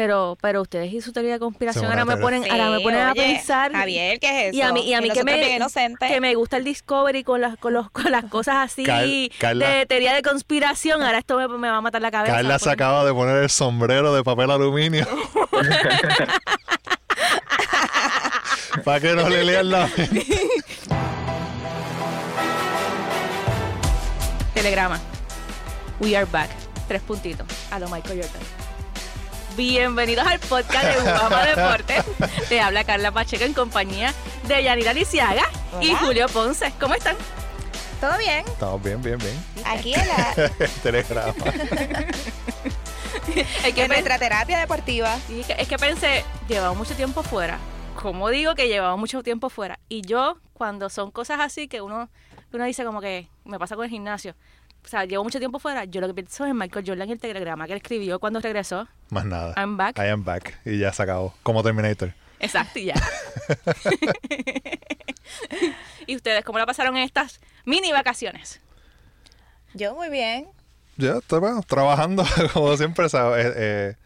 [0.00, 3.00] Pero, pero ustedes y su teoría de conspiración ahora me ponen, Sí, ahora me ponen
[3.00, 3.70] a pensar.
[3.70, 4.56] Javier, ¿qué es eso?
[4.56, 5.58] Y a mí, y a mí que, me,
[6.08, 9.04] que me gusta el Discovery con las, con, los, con las cosas así Car-
[9.38, 9.68] Carla.
[9.68, 11.02] de teoría de conspiración.
[11.02, 12.32] Ahora esto me, me va a matar la cabeza.
[12.32, 12.72] Carla se pues.
[12.72, 15.06] acaba de poner el sombrero de papel aluminio.
[18.82, 20.26] Para que no le lean la mente.
[24.54, 24.98] Telegrama.
[26.00, 26.48] We are back.
[26.88, 27.46] Tres puntitos.
[27.70, 28.59] A lo Michael Jordan.
[29.60, 32.02] Bienvenidos al podcast de Guapa Deportes.
[32.48, 34.14] Te habla Carla Pacheco en compañía
[34.48, 35.42] de Yanira Lisiaga
[35.82, 35.94] y.
[35.96, 36.72] Julio Ponce.
[36.80, 37.14] ¿Cómo están?
[38.00, 38.38] ¿Todo bien?
[38.46, 39.34] Estamos bien, bien, bien.
[39.66, 40.34] Aquí en, la,
[40.82, 41.34] Telegrama.
[43.62, 45.18] Es que, en nuestra terapia deportiva.
[45.28, 47.58] Sí, es que- es que pensé, llevamos mucho tiempo fuera.
[48.00, 49.78] Como digo que llevamos mucho tiempo fuera?
[49.90, 52.08] Y yo, cuando son cosas así que uno,
[52.50, 54.34] que uno dice como que me pasa con el gimnasio,
[54.84, 57.12] o sea, llevo mucho tiempo fuera, yo lo que pienso es en Michael Jordan y
[57.12, 58.88] el telegrama que él escribió cuando regresó.
[59.10, 59.54] Más nada.
[59.56, 59.98] I'm back.
[59.98, 60.58] I am back.
[60.64, 61.34] Y ya se acabó.
[61.42, 62.14] Como Terminator.
[62.38, 62.94] Exacto, y ya.
[66.06, 68.60] ¿Y ustedes cómo la pasaron en estas mini vacaciones?
[69.74, 70.48] Yo muy bien.
[70.96, 73.46] Ya, está, bueno, trabajando, como siempre, ¿sabes?
[73.46, 73.96] Eh, eh,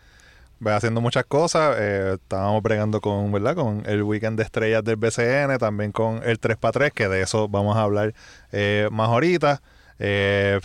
[0.70, 1.76] haciendo muchas cosas.
[1.78, 3.54] eh, estábamos bregando con, ¿verdad?
[3.54, 7.76] Con el weekend de estrellas del BCN, también con el 3x3, que de eso vamos
[7.76, 8.14] a hablar
[8.52, 9.62] eh, más ahorita.
[9.98, 10.60] Eh,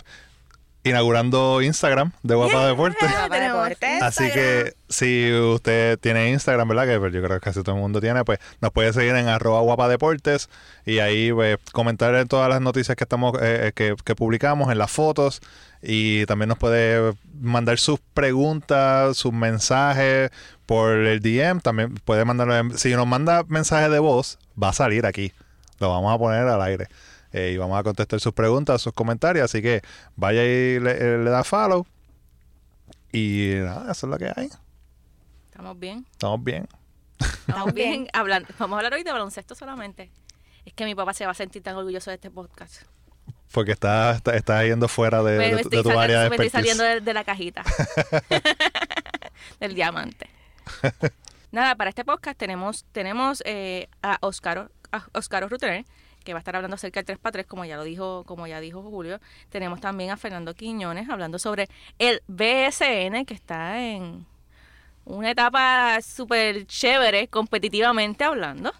[0.82, 3.10] inaugurando Instagram de Guapa Deportes.
[3.10, 4.02] Guapa Deportes.
[4.02, 6.86] Así que si usted tiene Instagram, ¿verdad?
[6.86, 9.28] Que pues, yo creo que casi todo el mundo tiene, pues nos puede seguir en
[9.28, 10.48] arroba guapadeportes
[10.86, 14.72] y ahí pues, comentar en todas las noticias que estamos eh, eh, que, que publicamos,
[14.72, 15.42] en las fotos
[15.82, 20.30] y también nos puede mandar sus preguntas, sus mensajes
[20.64, 21.60] por el DM.
[21.60, 25.32] También puede mandarlo, en- si nos manda mensaje de voz, va a salir aquí.
[25.78, 26.88] Lo vamos a poner al aire.
[27.32, 29.44] Eh, y vamos a contestar sus preguntas, sus comentarios.
[29.44, 29.82] Así que
[30.16, 31.86] vaya y le, eh, le da follow.
[33.12, 34.48] Y nada, eso es lo que hay.
[35.50, 36.06] ¿Estamos bien?
[36.12, 36.68] Estamos bien.
[37.48, 38.08] Estamos bien.
[38.12, 40.10] Hablando, vamos a hablar hoy de baloncesto solamente.
[40.64, 42.82] Es que mi papá se va a sentir tan orgulloso de este podcast.
[43.52, 46.00] Porque estás está, estás yendo fuera de, Me- de me tu- estoy de tu saliendo-
[46.00, 46.76] área de me estoy expertise.
[46.76, 47.64] saliendo de, de la cajita.
[49.60, 50.28] del diamante.
[51.52, 55.84] Nada, para este podcast tenemos, tenemos eh, a Oscar, a Oscar Rutter,
[56.24, 58.82] que va a estar hablando acerca del 3x3, como ya lo dijo, como ya dijo
[58.82, 59.20] Julio.
[59.48, 64.26] Tenemos también a Fernando Quiñones hablando sobre el BSN, que está en
[65.04, 68.72] una etapa súper chévere, competitivamente hablando.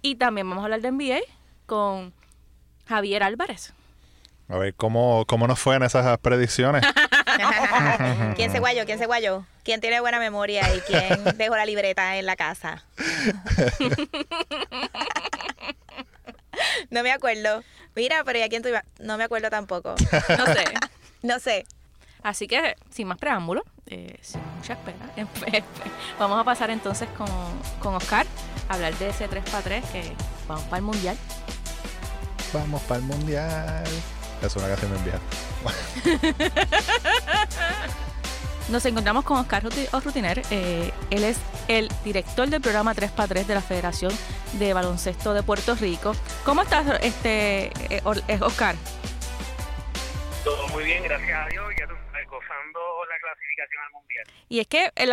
[0.00, 1.20] Y también vamos a hablar de NBA
[1.66, 2.12] con
[2.86, 3.72] Javier Álvarez.
[4.48, 6.84] A ver, ¿cómo, ¿cómo nos fue en esas predicciones?
[8.36, 8.84] ¿Quién se guayó?
[8.84, 9.46] ¿Quién se guayó?
[9.64, 12.84] ¿Quién tiene buena memoria y quién dejó la libreta en la casa?
[16.92, 17.64] no me acuerdo.
[17.96, 18.84] Mira, pero ¿y a quién tú ibas?
[19.00, 19.94] No me acuerdo tampoco.
[20.38, 20.64] No sé.
[21.22, 21.64] No sé.
[22.24, 25.62] Así que, sin más preámbulo, eh, sin mucha espera, empe-
[26.18, 27.28] vamos a pasar entonces con,
[27.80, 28.26] con Oscar
[28.68, 30.12] a hablar de ese 3x3 que
[30.48, 31.16] vamos para el Mundial.
[32.52, 33.84] Vamos para el mundial.
[34.42, 35.20] Es una canción bien vieja.
[38.72, 40.42] Nos encontramos con Oscar Ruti- Rutiner.
[40.50, 41.36] eh, él es
[41.68, 44.12] el director del programa 3x3 de la Federación
[44.54, 46.14] de Baloncesto de Puerto Rico.
[46.42, 48.74] ¿Cómo estás, este, eh, eh, Oscar?
[50.42, 51.64] Todo muy bien, gracias a Dios,
[54.48, 55.12] Y es que el,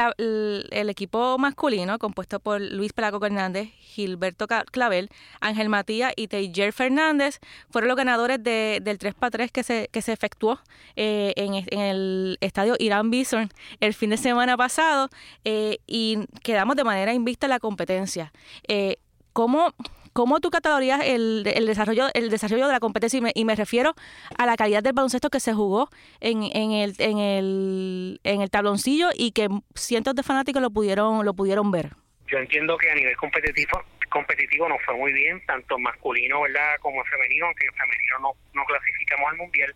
[0.71, 5.09] el- equipo masculino, compuesto por Luis Pelaco Hernández, Gilberto Clavel,
[5.39, 10.13] Ángel Matías y Teijer Fernández, fueron los ganadores de- del 3x3 que se, que se
[10.13, 10.59] efectuó
[10.95, 15.09] eh, en, en el estadio Irán Bison el fin de semana pasado
[15.45, 18.33] eh, y quedamos de manera invicta en la competencia.
[18.67, 18.97] Eh,
[19.33, 19.73] ¿Cómo,
[20.13, 23.17] ¿Cómo tú catalogarías el, el desarrollo el desarrollo de la competencia?
[23.17, 23.93] Y me, y me refiero
[24.37, 25.89] a la calidad del baloncesto que se jugó
[26.19, 31.25] en, en, el, en, el, en el tabloncillo y que cientos de fanáticos lo pudieron,
[31.25, 31.91] lo pudieron ver.
[32.27, 37.03] Yo entiendo que a nivel competitivo competitivo nos fue muy bien, tanto masculino verdad como
[37.05, 39.75] femenino, aunque en femenino no, no clasificamos al Mundial,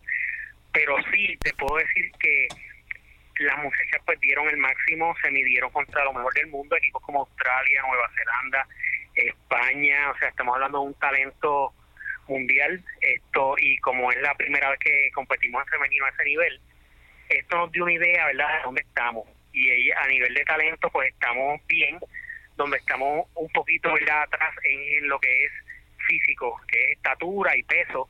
[0.72, 2.48] pero sí te puedo decir que
[3.44, 7.20] las muchachas pues dieron el máximo, se midieron contra lo mejor del mundo, equipos como
[7.20, 8.66] Australia, Nueva Zelanda,
[9.14, 11.72] España, o sea, estamos hablando de un talento
[12.26, 16.60] mundial, esto y como es la primera vez que competimos en femenino a ese nivel,
[17.28, 19.28] esto nos dio una idea, ¿verdad?, de dónde estamos.
[19.52, 21.98] Y a nivel de talento, pues estamos bien,
[22.56, 24.22] donde estamos un poquito ¿verdad?
[24.22, 25.52] atrás en lo que es
[26.06, 28.08] físico, que es estatura y peso,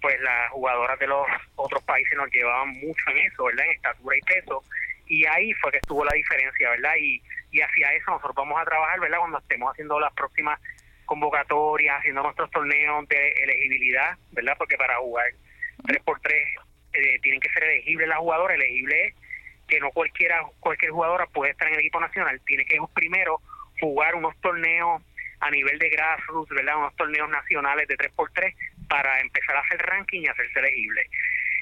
[0.00, 3.66] pues las jugadoras de los otros países nos llevaban mucho en eso, ¿verdad?
[3.66, 4.62] En estatura y peso.
[5.06, 6.94] Y ahí fue que estuvo la diferencia, ¿verdad?
[7.00, 7.22] Y,
[7.56, 9.18] y hacia eso nosotros vamos a trabajar, ¿verdad?
[9.18, 10.60] Cuando estemos haciendo las próximas
[11.06, 14.56] convocatorias, haciendo nuestros torneos de elegibilidad, ¿verdad?
[14.58, 15.24] Porque para jugar
[15.84, 16.32] 3x3
[16.92, 19.14] eh, tienen que ser elegibles las jugadoras, elegible es
[19.66, 23.40] que no cualquiera cualquier jugadora puede estar en el equipo nacional, tiene que primero
[23.80, 25.02] jugar unos torneos
[25.40, 26.76] a nivel de grassroots, ¿verdad?
[26.76, 28.54] Unos torneos nacionales de 3x3
[28.86, 31.08] para empezar a hacer ranking y hacerse elegible.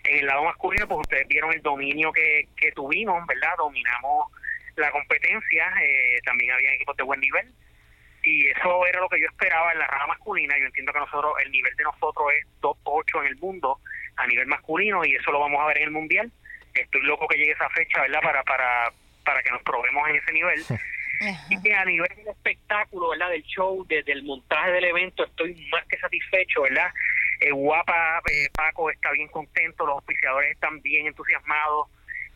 [0.04, 3.54] En el lado masculino, pues ustedes vieron el dominio que, que tuvimos, ¿verdad?
[3.58, 4.32] Dominamos
[4.76, 7.52] la competencia, eh, también había equipos de buen nivel
[8.24, 10.58] y eso era lo que yo esperaba en la rama masculina.
[10.58, 13.78] Yo entiendo que nosotros el nivel de nosotros es top 8 en el mundo
[14.16, 16.32] a nivel masculino y eso lo vamos a ver en el mundial.
[16.74, 18.20] Estoy loco que llegue esa fecha, ¿verdad?
[18.22, 18.92] Para para
[19.24, 20.64] para que nos probemos en ese nivel.
[21.50, 23.30] y que a nivel del espectáculo, ¿verdad?
[23.30, 26.92] Del show, desde el montaje del evento, estoy más que satisfecho, ¿verdad?
[27.40, 31.88] Eh, guapa, eh, Paco está bien contento, los auspiciadores están bien entusiasmados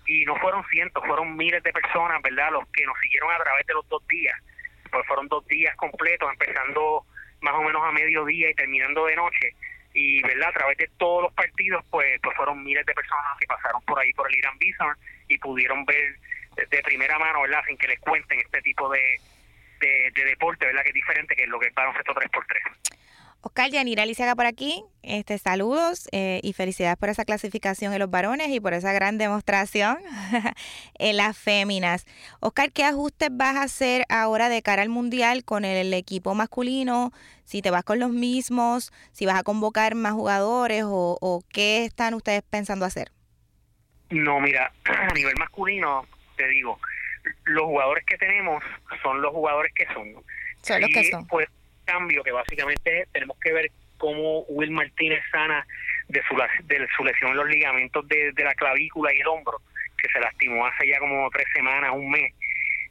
[0.09, 2.51] y no fueron cientos, fueron miles de personas, ¿verdad?
[2.51, 4.35] Los que nos siguieron a través de los dos días
[4.91, 7.05] pues fueron dos días completos, empezando
[7.41, 9.55] más o menos a mediodía y terminando de noche.
[9.95, 10.51] Y, ¿verdad?
[10.51, 13.99] A través de todos los partidos, pues, pues fueron miles de personas que pasaron por
[13.99, 14.95] ahí por el Irán Bison
[15.29, 16.15] y pudieron ver
[16.57, 17.63] de, primera mano, ¿verdad?
[17.67, 19.21] Sin que les cuenten este tipo de,
[19.81, 20.83] de, de deporte, ¿verdad?
[20.83, 22.99] Que es diferente que lo que es baloncesto 3x3.
[23.41, 28.11] Oscar Yanira Lisiaga por aquí, este, saludos eh, y felicidades por esa clasificación en los
[28.11, 29.99] varones y por esa gran demostración
[30.99, 32.05] en las féminas.
[32.41, 37.13] Oscar, ¿qué ajustes vas a hacer ahora de cara al Mundial con el equipo masculino?
[37.45, 41.85] Si te vas con los mismos, si vas a convocar más jugadores o, o qué
[41.85, 43.13] están ustedes pensando hacer?
[44.11, 46.07] No, mira, a nivel masculino,
[46.37, 46.81] te digo,
[47.45, 48.65] los jugadores que tenemos
[49.03, 50.13] son los jugadores que son.
[50.63, 51.27] Son los que son.
[51.29, 51.49] Pues,
[51.89, 55.67] cambio que básicamente tenemos que ver cómo Will Martínez sana
[56.09, 59.61] de su, de su lesión en los ligamentos de, la clavícula y el hombro,
[59.97, 62.33] que se lastimó hace ya como tres semanas, un mes,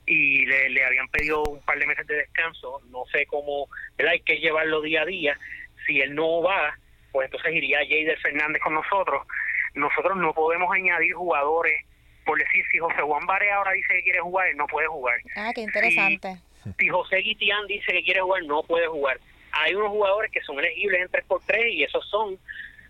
[0.06, 2.82] y le, habían pedido un par de meses de descanso.
[2.90, 3.68] No sé cómo,
[4.00, 5.38] Hay que llevarlo día a día.
[5.86, 6.78] Si él no va,
[7.12, 9.28] pues entonces iría Jader Fernández con nosotros.
[9.76, 11.86] Nosotros no podemos añadir jugadores,
[12.26, 15.18] por decir, si José Juan Barea ahora dice que quiere jugar, él no puede jugar.
[15.36, 16.36] Ah, qué interesante.
[16.36, 16.47] Si
[16.92, 19.19] José Guitián dice que quiere jugar, no puede jugar.
[19.51, 22.38] Hay unos jugadores que son elegibles en 3x3 y esos son,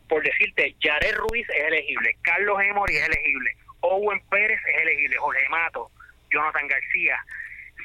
[0.10, 5.50] por decirte, Jared Ruiz es elegible, Carlos Emory es elegible, Owen Pérez es elegible, Jorge
[5.50, 5.92] Mato,
[6.32, 7.24] Jonathan García.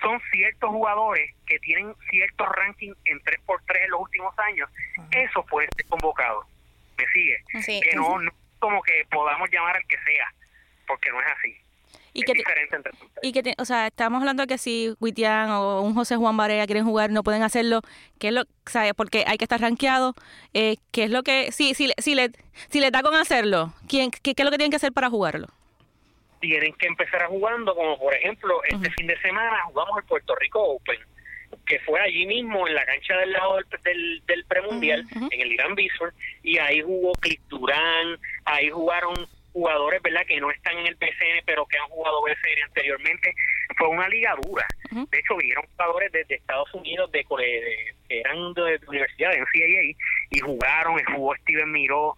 [0.01, 4.69] Son ciertos jugadores que tienen cierto ranking en 3x3 en los últimos años.
[5.13, 6.45] Eso puede ser convocado.
[6.99, 7.45] ¿Me sigue?
[7.83, 8.33] que no, no
[8.63, 10.33] como que podamos llamar al que sea,
[10.87, 11.62] porque no es así.
[12.15, 12.35] Y que,
[13.23, 16.67] y que o sea, estamos hablando de que si Witian o un José Juan Barea
[16.67, 17.81] quieren jugar, no pueden hacerlo,
[18.19, 18.93] ¿qué es lo, sabe?
[18.93, 20.15] Porque hay que estar rankeado,
[20.53, 22.31] eh, ¿qué es lo que, si, si, si, le,
[22.69, 25.47] si le da con hacerlo, ¿quién, qué, es lo que tienen que hacer para jugarlo?
[26.41, 30.35] Tienen que empezar a jugando, como por ejemplo, este fin de semana jugamos el Puerto
[30.37, 30.99] Rico Open,
[31.65, 35.75] que fue allí mismo en la cancha del lado del, del, premundial, en el Irán
[35.75, 36.11] Bison,
[36.43, 39.15] y ahí jugó Click Durán, ahí jugaron
[39.53, 43.35] jugadores, ¿verdad?, que no están en el PCN, pero que han jugado BCN anteriormente.
[43.77, 44.67] Fue una liga dura.
[44.91, 49.41] De hecho, vinieron jugadores desde Estados Unidos, de, de que eran de, la universidad, de
[49.41, 49.97] NCAA,
[50.31, 52.15] y jugaron, jugó Steven Miró.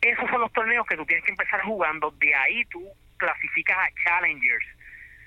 [0.00, 2.10] Esos son los torneos que tú tienes que empezar jugando.
[2.12, 4.66] De ahí tú clasificas a Challengers,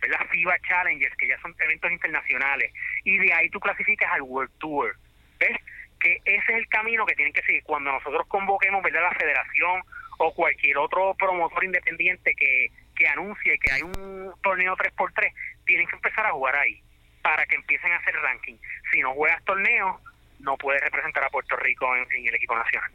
[0.01, 0.25] ¿verdad?
[0.29, 2.71] FIBA Challengers, que ya son eventos internacionales.
[3.03, 4.95] Y de ahí tú clasificas al World Tour.
[5.39, 5.57] ¿Ves?
[5.99, 7.63] Que ese es el camino que tienen que seguir.
[7.63, 9.03] Cuando nosotros convoquemos, ¿verdad?
[9.03, 9.83] La federación
[10.21, 15.33] o cualquier otro promotor independiente que, que anuncie que hay un torneo 3x3,
[15.65, 16.81] tienen que empezar a jugar ahí
[17.23, 18.55] para que empiecen a hacer ranking.
[18.91, 19.99] Si no juegas torneo,
[20.39, 22.91] no puedes representar a Puerto Rico en, el equipo nacional.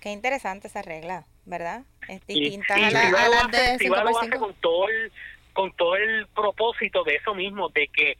[0.00, 1.82] Qué interesante esa regla, ¿verdad?
[2.08, 5.12] Es distinta a, la, de con todo el
[5.52, 8.16] con todo el propósito de eso mismo, de que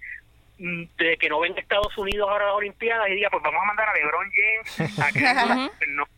[0.58, 3.62] mm, de que no venga Estados Unidos ahora a las Olimpiadas y diga, pues vamos
[3.62, 6.08] a mandar a LeBron James a que no,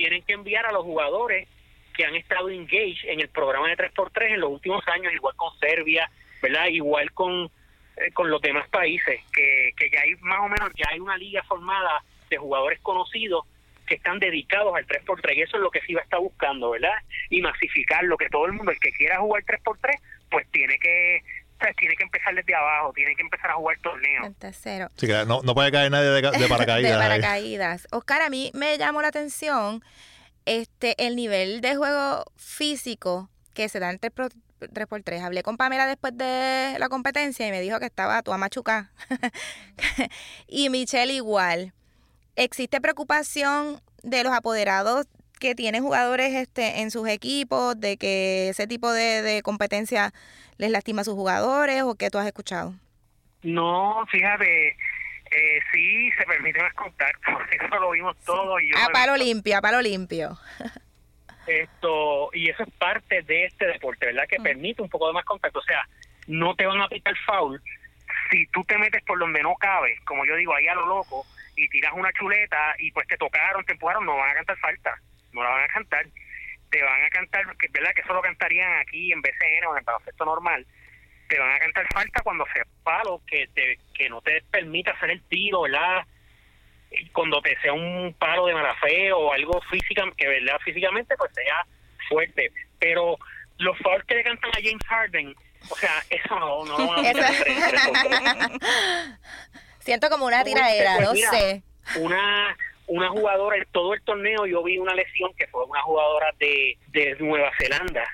[0.00, 1.46] tienen que enviar a los jugadores
[1.94, 5.52] que han estado engaged en el programa de 3x3 en los últimos años, igual con
[5.58, 6.68] Serbia, ¿verdad?
[6.68, 7.50] Igual con,
[7.98, 11.18] eh, con los demás países, que, que ya hay más o menos, ya hay una
[11.18, 13.44] liga formada de jugadores conocidos
[13.86, 16.96] que están dedicados al 3x3 y eso es lo que FIBA está buscando, ¿verdad?
[17.28, 21.20] Y masificar lo que todo el mundo, el que quiera jugar 3x3, pues tiene que
[21.78, 24.28] tiene que empezar desde abajo, tiene que empezar a jugar torneos.
[24.96, 26.92] Sí, no, no puede caer nadie de, paracaídas.
[26.92, 27.88] de paracaídas.
[27.90, 29.82] Oscar, a mí me llamó la atención
[30.46, 35.22] este el nivel de juego físico que se da entre 3x3.
[35.22, 38.90] Hablé con Pamela después de la competencia y me dijo que estaba tu machucada.
[40.46, 41.72] y Michelle igual.
[42.36, 45.06] ¿Existe preocupación de los apoderados
[45.40, 50.12] que tienen jugadores este, en sus equipos, de que ese tipo de, de competencia
[50.58, 52.74] les lastima a sus jugadores o qué tú has escuchado?
[53.42, 58.60] No, fíjate, eh, sí se permite más contacto, eso lo vimos todo.
[58.60, 60.38] Y a palo limpio, a palo limpio.
[61.46, 64.28] Esto, y eso es parte de este deporte, ¿verdad?
[64.28, 65.58] Que permite un poco de más contacto.
[65.58, 65.88] O sea,
[66.28, 67.60] no te van a pitar foul
[68.30, 71.26] si tú te metes por donde no cabe, como yo digo, ahí a lo loco,
[71.56, 75.00] y tiras una chuleta y pues te tocaron, te empujaron, no van a cantar falta,
[75.32, 76.06] no la van a cantar.
[76.70, 79.78] Te van a cantar, que verdad que eso lo cantarían aquí en BCN o en
[79.78, 80.64] el baloncesto normal,
[81.28, 85.10] te van a cantar falta cuando sea palo que te que no te permita hacer
[85.10, 86.04] el tiro, ¿verdad?
[87.12, 91.32] Cuando te sea un palo de mala fe o algo física, que verdad físicamente pues
[91.34, 91.66] sea
[92.08, 92.52] fuerte.
[92.78, 93.16] Pero
[93.58, 95.34] los fouls que le cantan a James Harden,
[95.70, 97.24] o sea, eso no, no por tres.
[99.80, 101.62] Siento como una Pues, tiradera, pues, no sé.
[101.96, 102.56] Una
[102.90, 106.76] una jugadora en todo el torneo yo vi una lesión que fue una jugadora de,
[106.88, 108.04] de Nueva Zelanda.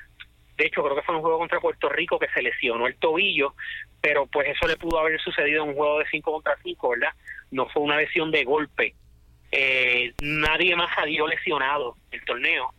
[0.59, 3.55] De hecho, creo que fue un juego contra Puerto Rico que se lesionó el tobillo,
[4.03, 7.15] pero pues eso le pudo haber sucedido en un juego de 5 contra 5, ¿verdad?
[7.51, 8.95] No fue una lesión de golpe.
[9.51, 12.75] Eh, nadie más salió lesionado el torneo.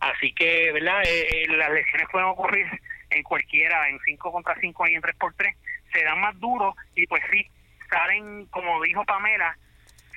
[0.00, 1.02] Así que, ¿verdad?
[1.04, 2.66] Eh, eh, las lesiones pueden ocurrir
[3.10, 5.56] en cualquiera, en 5 contra 5 y en 3 por 3
[5.92, 7.46] Se dan más duros y pues sí,
[7.88, 9.56] salen, como dijo Pamela,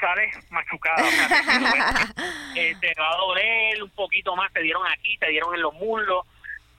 [0.01, 1.01] sales machucada.
[1.01, 2.13] o sea,
[2.53, 5.61] te- eh, te va a doler un poquito más, te dieron aquí, te dieron en
[5.61, 6.25] los muslos,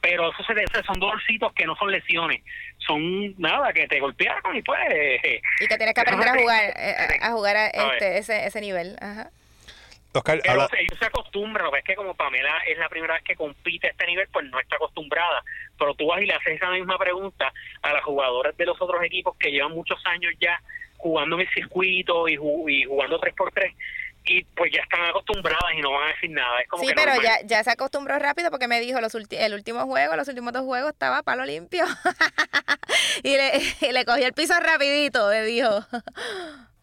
[0.03, 2.43] pero eso se, esos son dolorcitos que no son lesiones,
[2.87, 4.81] son nada, que te golpearon y pues...
[5.61, 7.93] Y que tienes que aprender a jugar, eh, a jugar a A ver.
[7.95, 8.97] este, ese, ese nivel.
[9.01, 9.31] Ajá.
[10.15, 13.15] Oscar, Pero habla- ellos se acostumbran, lo que es que como Pamela es la primera
[13.15, 15.43] vez que compite a este nivel, pues no está acostumbrada.
[15.79, 17.51] Pero tú vas y le haces esa misma pregunta
[17.81, 20.61] a las jugadoras de los otros equipos que llevan muchos años ya
[21.03, 23.75] jugando en el circuito y, ju- y jugando 3x3
[24.25, 26.61] y pues ya están acostumbradas y no van a decir nada.
[26.61, 27.39] Es como Sí, que pero normal.
[27.43, 30.53] ya, ya se acostumbró rápido porque me dijo los ulti- el último juego, los últimos
[30.53, 31.85] dos juegos estaba a palo limpio.
[33.25, 35.69] y, le, y le cogió el piso rapidito, me dijo.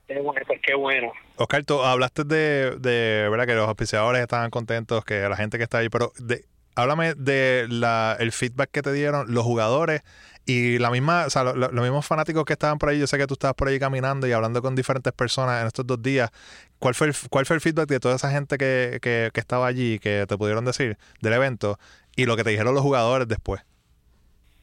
[0.08, 1.12] Qué bueno, pues qué bueno.
[1.38, 5.64] Oscar, tú hablaste de, de verdad que los auspiciadores estaban contentos, que la gente que
[5.64, 6.44] está ahí, pero de,
[6.82, 10.02] háblame de la, el feedback que te dieron los jugadores
[10.46, 13.00] y la misma, o sea, lo- lo- los mismos fanáticos que estaban por ahí.
[13.00, 15.86] Yo sé que tú estabas por ahí caminando y hablando con diferentes personas en estos
[15.86, 16.32] dos días.
[16.80, 19.68] ¿Cuál fue el, cuál fue el feedback de toda esa gente que, que, que estaba
[19.68, 21.78] allí, que te pudieron decir del evento
[22.16, 23.62] y lo que te dijeron los jugadores después?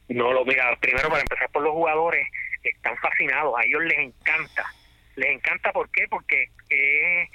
[0.09, 2.27] No, lo mira, primero para empezar por los jugadores,
[2.63, 4.65] están fascinados, a ellos les encanta.
[5.15, 6.05] Les encanta, ¿por qué?
[6.09, 7.27] Porque eh,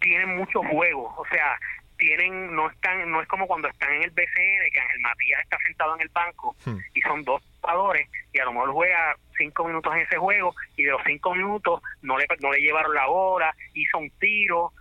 [0.00, 1.58] tienen muchos juegos, o sea,
[1.96, 5.58] tienen no están no es como cuando están en el BCN que Ángel Matías está
[5.64, 6.78] sentado en el banco Hmm.
[6.94, 10.84] y son dos jugadores y a lo mejor juega cinco minutos en ese juego y
[10.84, 14.72] de los cinco minutos no le no le llevaron la bola hizo un tiro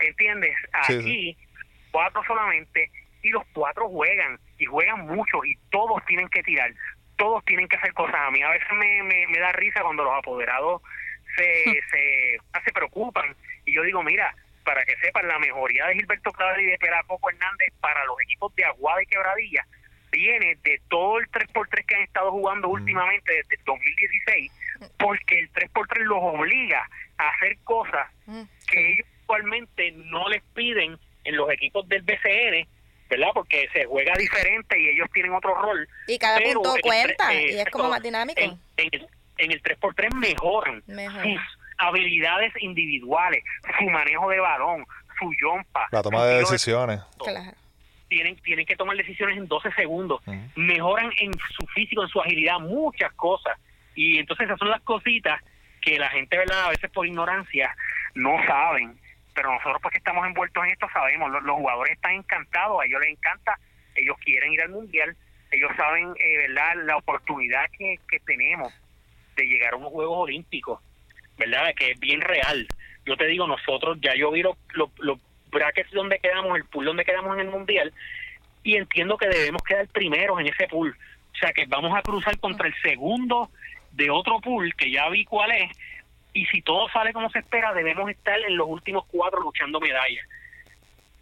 [0.00, 0.56] ¿entiendes?
[0.86, 1.36] Sí, aquí
[1.90, 2.90] cuatro solamente
[3.22, 6.72] y los cuatro juegan y juegan mucho y todos tienen que tirar
[7.16, 10.02] todos tienen que hacer cosas a mí a veces me, me, me da risa cuando
[10.04, 10.82] los apoderados
[11.36, 16.32] se, se, se preocupan y yo digo mira para que sepan la mejoría de Gilberto
[16.32, 19.66] Clavel y de Pelacoco Hernández para los equipos de Aguada y Quebradilla
[20.10, 24.52] viene de todo el 3x3 que han estado jugando últimamente desde el 2016
[24.98, 28.42] porque el 3x3 los obliga a hacer cosas Mm.
[28.68, 32.66] que ellos actualmente no les piden en los equipos del BCN,
[33.10, 33.28] ¿verdad?
[33.34, 35.86] Porque se juega diferente y ellos tienen otro rol.
[36.06, 38.40] Y cada punto cuenta y es como exacto, más dinámico.
[38.40, 41.22] En, en el, en el 3x3 mejoran Mejor.
[41.22, 43.42] sus habilidades individuales,
[43.78, 44.84] su manejo de balón,
[45.18, 45.88] su jumpa.
[45.90, 47.00] La toma de decisiones.
[47.18, 47.52] Claro.
[48.08, 50.20] tienen, tienen que tomar decisiones en 12 segundos.
[50.56, 53.58] Mejoran en su físico, en su agilidad, muchas cosas.
[53.94, 55.40] Y entonces esas son las cositas
[55.80, 56.66] que la gente, ¿verdad?
[56.66, 57.74] A veces por ignorancia
[58.14, 58.98] no saben.
[59.34, 61.30] Pero nosotros pues que estamos envueltos en esto sabemos.
[61.30, 63.58] Los, los jugadores están encantados, a ellos les encanta,
[63.94, 65.16] ellos quieren ir al Mundial.
[65.50, 66.84] Ellos saben, eh, ¿verdad?
[66.84, 68.72] La oportunidad que, que tenemos
[69.36, 70.80] de llegar a unos Juegos Olímpicos,
[71.38, 71.74] ¿verdad?
[71.76, 72.66] Que es bien real.
[73.06, 74.56] Yo te digo, nosotros, ya yo vi los,
[75.50, 77.92] brackets donde quedamos, el pool donde quedamos en el Mundial,
[78.62, 80.96] y entiendo que debemos quedar primeros en ese pool.
[81.32, 83.50] O sea, que vamos a cruzar contra el segundo
[83.92, 85.70] de otro pool, que ya vi cuál es,
[86.32, 90.26] y si todo sale como se espera, debemos estar en los últimos cuatro luchando medallas.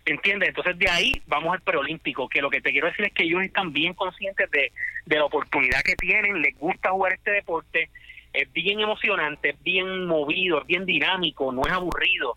[0.04, 0.48] ¿Entiendes?
[0.48, 3.42] Entonces de ahí vamos al preolímpico, que lo que te quiero decir es que ellos
[3.42, 4.72] están bien conscientes de,
[5.06, 7.90] de la oportunidad que tienen, les gusta jugar este deporte,
[8.32, 12.36] es bien emocionante, es bien movido, es bien dinámico, no es aburrido.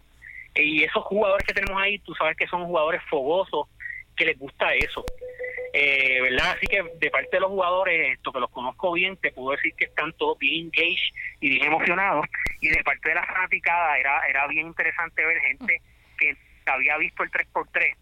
[0.54, 3.68] Y esos jugadores que tenemos ahí, tú sabes que son jugadores fogosos,
[4.16, 5.04] que les gusta eso.
[5.74, 6.52] Eh, ¿Verdad?
[6.52, 9.74] Así que de parte de los jugadores, esto que los conozco bien, te puedo decir
[9.78, 12.26] que están todos bien engaged y bien emocionados.
[12.62, 15.82] Y de parte de la fanaticada era, era bien interesante ver gente
[16.18, 17.96] que había visto el 3x3,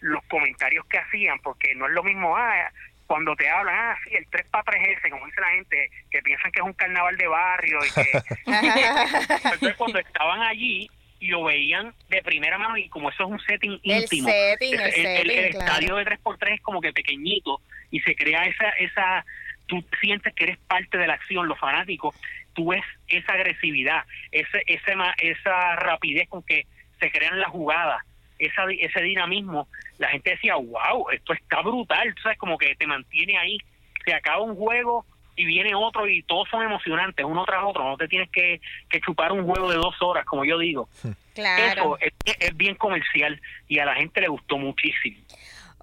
[0.00, 2.72] los comentarios que hacían, porque no es lo mismo, ah,
[3.10, 6.22] cuando te hablan, ah, sí, el 3 para 3 ese, como dice la gente, que
[6.22, 8.22] piensan que es un carnaval de barrio y que...
[9.42, 10.88] Entonces cuando estaban allí
[11.18, 14.28] y lo veían de primera mano y como eso es un setting El íntimo.
[14.28, 15.66] setting, el el, setting, el claro.
[15.66, 19.26] estadio de 3x3 es como que pequeñito y se crea esa, esa,
[19.66, 22.14] tú sientes que eres parte de la acción, los fanáticos,
[22.54, 26.64] tú ves esa agresividad, ese, ese, esa rapidez con que
[27.00, 28.04] se crean las jugadas,
[28.40, 29.68] esa, di- ese dinamismo,
[29.98, 33.58] la gente decía, wow, esto está brutal, tú sabes, como que te mantiene ahí,
[34.04, 35.04] se acaba un juego
[35.36, 39.00] y viene otro y todos son emocionantes, uno tras otro, no te tienes que, que
[39.00, 40.88] chupar un juego de dos horas, como yo digo.
[41.34, 41.96] Claro.
[41.96, 45.18] Eso es, es bien comercial y a la gente le gustó muchísimo.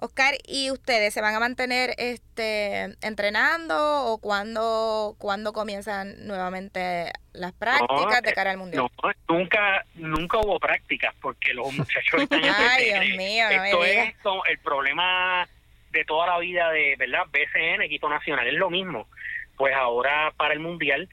[0.00, 7.52] Oscar, ¿y ustedes se van a mantener este entrenando o cuándo, cuándo comienzan nuevamente las
[7.52, 8.88] prácticas de eh, cara al mundial?
[9.02, 12.84] No, nunca, nunca hubo prácticas porque los muchachos están Ay.
[12.84, 14.08] Dios mío, no me Esto digas.
[14.08, 15.48] es el problema
[15.90, 17.24] de toda la vida de, ¿verdad?
[17.32, 19.08] BCN, equipo nacional, es lo mismo.
[19.56, 21.08] Pues ahora para el mundial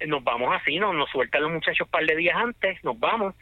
[0.00, 2.98] eh, nos vamos así, nos, nos sueltan los muchachos un par de días antes, nos
[2.98, 3.34] vamos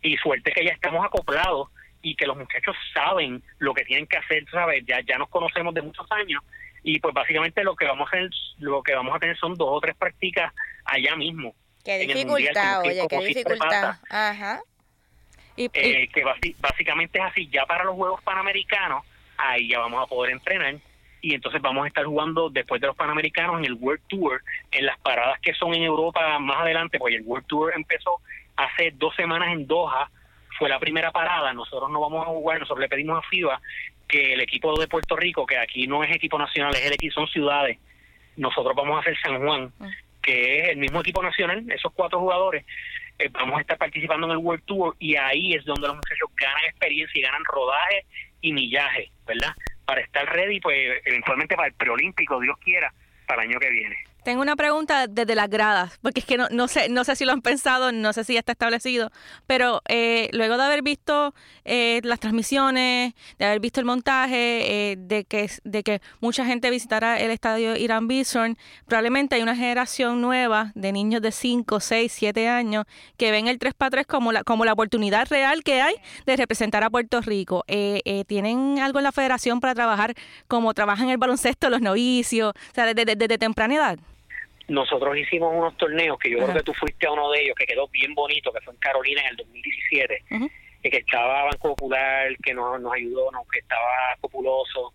[0.00, 1.68] y suerte que ya estamos acoplados
[2.02, 4.84] y que los muchachos saben lo que tienen que hacer, ¿sabes?
[4.86, 6.42] Ya, ya nos conocemos de muchos años
[6.82, 9.68] y pues básicamente lo que vamos a hacer, lo que vamos a tener son dos
[9.70, 10.52] o tres prácticas
[10.84, 11.54] allá mismo.
[11.84, 13.96] Qué mundial, dificultad, oye, qué dificultad.
[14.10, 14.60] Ajá.
[15.56, 16.24] Y, y- Eh, que
[16.58, 19.04] básicamente es así, ya para los Juegos Panamericanos,
[19.36, 20.76] ahí ya vamos a poder entrenar
[21.22, 24.86] y entonces vamos a estar jugando después de los Panamericanos en el World Tour, en
[24.86, 28.20] las paradas que son en Europa más adelante, porque el World Tour empezó
[28.56, 30.10] hace dos semanas en Doha,
[30.60, 33.62] fue la primera parada, nosotros no vamos a jugar, nosotros le pedimos a FIBA
[34.06, 37.14] que el equipo de Puerto Rico, que aquí no es equipo nacional, es el equipo,
[37.14, 37.78] son ciudades,
[38.36, 39.72] nosotros vamos a hacer San Juan,
[40.20, 42.66] que es el mismo equipo nacional, esos cuatro jugadores,
[43.18, 46.28] eh, vamos a estar participando en el World Tour y ahí es donde los muchachos
[46.36, 48.04] ganan experiencia y ganan rodaje
[48.42, 49.54] y millaje, ¿verdad?
[49.86, 52.92] Para estar ready, pues eventualmente para el preolímpico, Dios quiera,
[53.26, 53.96] para el año que viene.
[54.22, 57.24] Tengo una pregunta desde las gradas, porque es que no, no sé no sé si
[57.24, 59.10] lo han pensado, no sé si ya está establecido,
[59.46, 61.34] pero eh, luego de haber visto
[61.64, 66.68] eh, las transmisiones, de haber visto el montaje, eh, de que de que mucha gente
[66.70, 72.12] visitara el estadio Irán Bison, probablemente hay una generación nueva de niños de 5, 6,
[72.12, 72.84] 7 años
[73.16, 75.94] que ven el 3x3 como la, como la oportunidad real que hay
[76.26, 77.64] de representar a Puerto Rico.
[77.68, 80.14] Eh, eh, ¿Tienen algo en la federación para trabajar
[80.46, 83.98] como trabajan el baloncesto los novicios, o sea, desde, desde- desde temprana edad?
[84.70, 86.46] Nosotros hicimos unos torneos que yo Ajá.
[86.46, 88.78] creo que tú fuiste a uno de ellos, que quedó bien bonito, que fue en
[88.78, 90.50] Carolina en el 2017, Ujú.
[90.84, 94.94] y que estaba Banco Popular, que nos, nos ayudó, no, que estaba Populoso.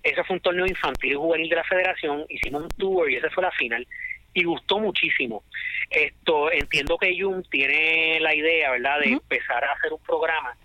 [0.00, 3.28] Ese fue un torneo infantil y juvenil de la federación, hicimos un tour y esa
[3.30, 3.84] fue la final.
[4.32, 5.42] Y gustó muchísimo.
[5.90, 10.56] Esto entiendo que Jun tiene la idea, ¿verdad?, de empezar a hacer un programa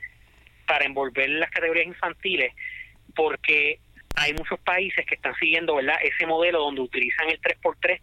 [0.67, 2.53] para envolver las categorías infantiles,
[3.15, 3.79] porque
[4.17, 7.99] hay muchos países que están siguiendo, ¿verdad?, ese modelo donde utilizan el 3x3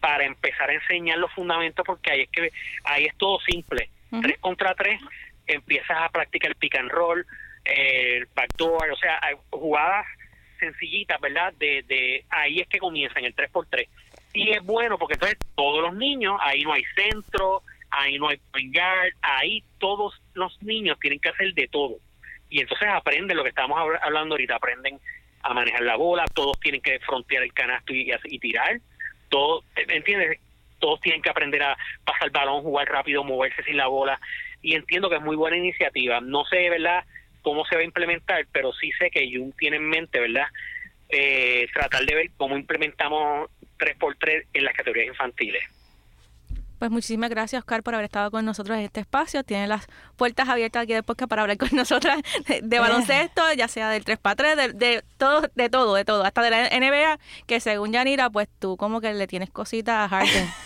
[0.00, 2.50] para empezar a enseñar los fundamentos, porque ahí es que
[2.84, 3.90] ahí es todo simple.
[4.22, 5.00] 3 contra 3,
[5.46, 7.24] empiezas a practicar el pick and roll,
[7.64, 10.06] el backdoor, o sea, hay jugadas
[10.58, 11.52] sencillitas, ¿verdad?
[11.54, 13.86] De, de ahí es que comienzan el 3x3.
[14.32, 18.38] Y es bueno porque entonces todos los niños, ahí no hay centro, ahí no hay
[18.52, 21.96] point guard, ahí todos los niños tienen que hacer de todo.
[22.48, 24.98] Y entonces aprenden lo que estábamos habl- hablando ahorita, aprenden
[25.42, 28.80] a manejar la bola, todos tienen que frontear el canasto y, y tirar,
[29.30, 30.38] todo, ¿entiendes?
[30.78, 34.20] Todos tienen que aprender a pasar el balón, jugar rápido, moverse sin la bola.
[34.60, 36.20] Y entiendo que es muy buena iniciativa.
[36.20, 37.04] No sé, ¿verdad?,
[37.42, 40.46] cómo se va a implementar, pero sí sé que Jun tiene en mente, ¿verdad?,
[41.08, 45.62] eh, tratar de ver cómo implementamos 3x3 en las categorías infantiles.
[46.80, 49.44] Pues muchísimas gracias, Oscar, por haber estado con nosotros en este espacio.
[49.44, 53.68] Tiene las puertas abiertas aquí de podcast para hablar con nosotras de, de baloncesto, ya
[53.68, 57.60] sea del 3x3, de, de todo, de todo, de todo, hasta de la NBA, que
[57.60, 60.50] según Yanira, pues tú como que le tienes cositas a Harden.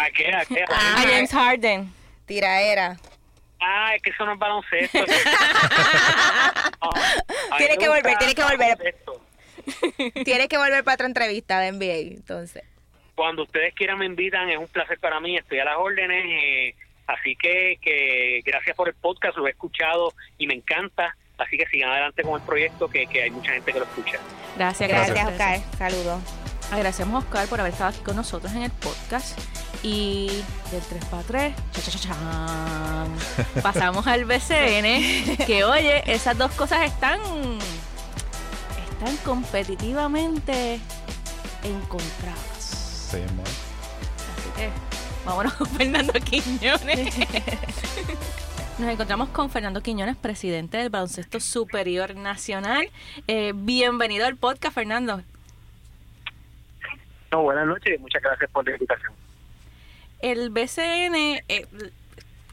[0.00, 0.34] ¿A qué?
[0.34, 0.64] ¿A qué?
[0.64, 1.92] a James Harden.
[2.24, 2.96] Tiraera.
[3.60, 4.98] Ah, es que eso no es baloncesto.
[6.80, 9.04] No, a mí Tiene me que volver, gusta tiene que volver.
[10.24, 12.62] Tienes que volver para otra entrevista de NBA, entonces.
[13.16, 16.24] Cuando ustedes quieran me invitan, es un placer para mí, estoy a las órdenes.
[16.28, 16.74] eh,
[17.08, 21.16] así que, que gracias por el podcast, lo he escuchado y me encanta.
[21.38, 24.18] Así que sigan adelante con el proyecto, que, que hay mucha gente que lo escucha.
[24.56, 25.60] Gracias, Gracias, gracias.
[25.62, 25.78] Oscar.
[25.90, 26.22] Saludos.
[26.70, 29.38] Agradecemos a Oscar por haber estado aquí con nosotros en el podcast.
[29.82, 30.28] Y
[30.72, 33.16] del 3x3, cha, cha, cha, chan,
[33.62, 35.36] pasamos al BCN.
[35.46, 37.20] Que oye, esas dos cosas están,
[38.90, 40.80] están competitivamente
[41.62, 42.55] encontradas.
[43.06, 43.44] Sí, mo.
[43.44, 44.70] Así que
[45.24, 47.16] vámonos con Fernando Quiñones.
[48.80, 52.90] Nos encontramos con Fernando Quiñones, presidente del Baloncesto Superior Nacional.
[53.28, 55.22] Eh, bienvenido al podcast, Fernando.
[57.30, 59.12] No, buenas noches y muchas gracias por la invitación.
[60.18, 61.68] El BCN eh,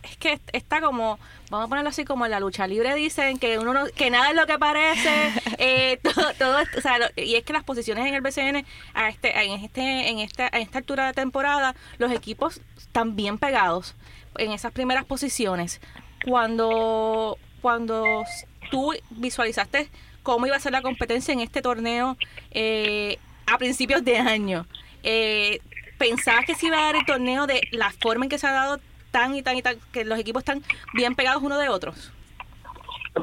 [0.03, 1.17] es que está como,
[1.49, 4.29] vamos a ponerlo así como en la lucha libre dicen que uno no, que nada
[4.29, 8.05] es lo que parece, eh, todo, todo esto, o sea, y es que las posiciones
[8.05, 12.11] en el BCN a este, en este, en esta, en esta altura de temporada, los
[12.11, 13.95] equipos están bien pegados
[14.37, 15.81] en esas primeras posiciones.
[16.25, 18.23] Cuando, cuando
[18.71, 19.89] tú visualizaste
[20.21, 22.17] cómo iba a ser la competencia en este torneo
[22.51, 24.65] eh, a principios de año,
[25.03, 25.59] eh,
[25.97, 28.51] ¿pensabas que se iba a dar el torneo de la forma en que se ha
[28.51, 28.79] dado
[29.13, 30.61] tan y tan y tan, que los equipos están
[30.93, 32.11] bien pegados uno de otros?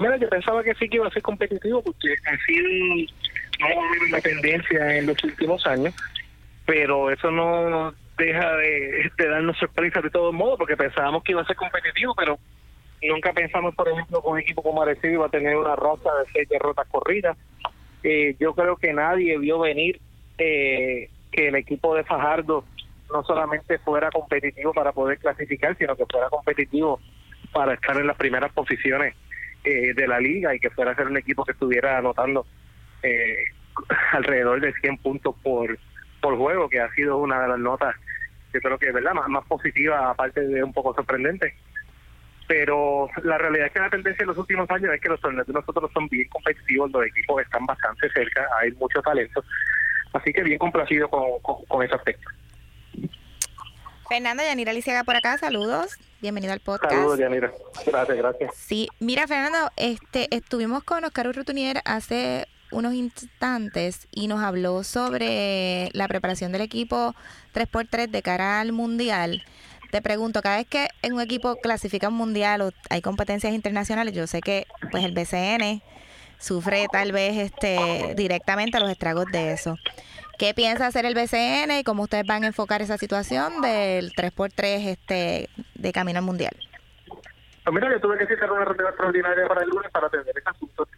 [0.00, 3.08] Mira, yo pensaba que sí que iba a ser competitivo porque así
[3.58, 3.66] no
[4.08, 5.92] una tendencia en los últimos años,
[6.64, 11.46] pero eso no deja de, darnos sorpresas de todos modos porque pensábamos que iba a
[11.46, 12.38] ser competitivo, pero
[13.02, 16.30] nunca pensamos, por ejemplo, que un equipo como Arecibo iba a tener una rota de
[16.32, 17.36] seis derrotas corridas.
[18.04, 20.00] Eh, yo creo que nadie vio venir
[20.38, 22.64] eh, que el equipo de Fajardo
[23.12, 27.00] no solamente fuera competitivo para poder clasificar, sino que fuera competitivo
[27.52, 29.14] para estar en las primeras posiciones
[29.64, 32.46] eh, de la liga y que fuera a ser un equipo que estuviera anotando
[33.02, 33.44] eh,
[34.12, 35.78] alrededor de 100 puntos por,
[36.20, 37.94] por juego, que ha sido una de las notas,
[38.52, 41.54] yo creo que verdad más, más positiva, aparte de un poco sorprendente.
[42.46, 45.46] Pero la realidad es que la tendencia en los últimos años es que los torneos
[45.46, 49.44] de nosotros son bien competitivos, los equipos están bastante cerca, hay mucho talento,
[50.12, 52.28] así que bien complacido con, con ese aspecto.
[54.08, 55.92] Fernando, Yanira Lisiaga por acá, saludos.
[56.20, 56.92] Bienvenido al podcast.
[56.92, 57.52] Saludos, Yanira.
[57.86, 58.50] Gracias, gracias.
[58.56, 65.90] Sí, mira, Fernando, este, estuvimos con Oscar Urrutunier hace unos instantes y nos habló sobre
[65.92, 67.14] la preparación del equipo
[67.54, 69.44] 3x3 de cara al Mundial.
[69.90, 74.14] Te pregunto, cada vez que en un equipo clasifica un Mundial o hay competencias internacionales,
[74.14, 75.82] yo sé que pues el BCN
[76.38, 79.76] sufre tal vez este directamente los estragos de eso.
[80.40, 84.86] ¿Qué piensa hacer el BCN y cómo ustedes van a enfocar esa situación del 3x3
[84.88, 86.56] este de camino al mundial?
[87.62, 90.48] Pues mira, yo tuve que hacer una reunión extraordinaria para el lunes para atender este
[90.48, 90.88] asunto.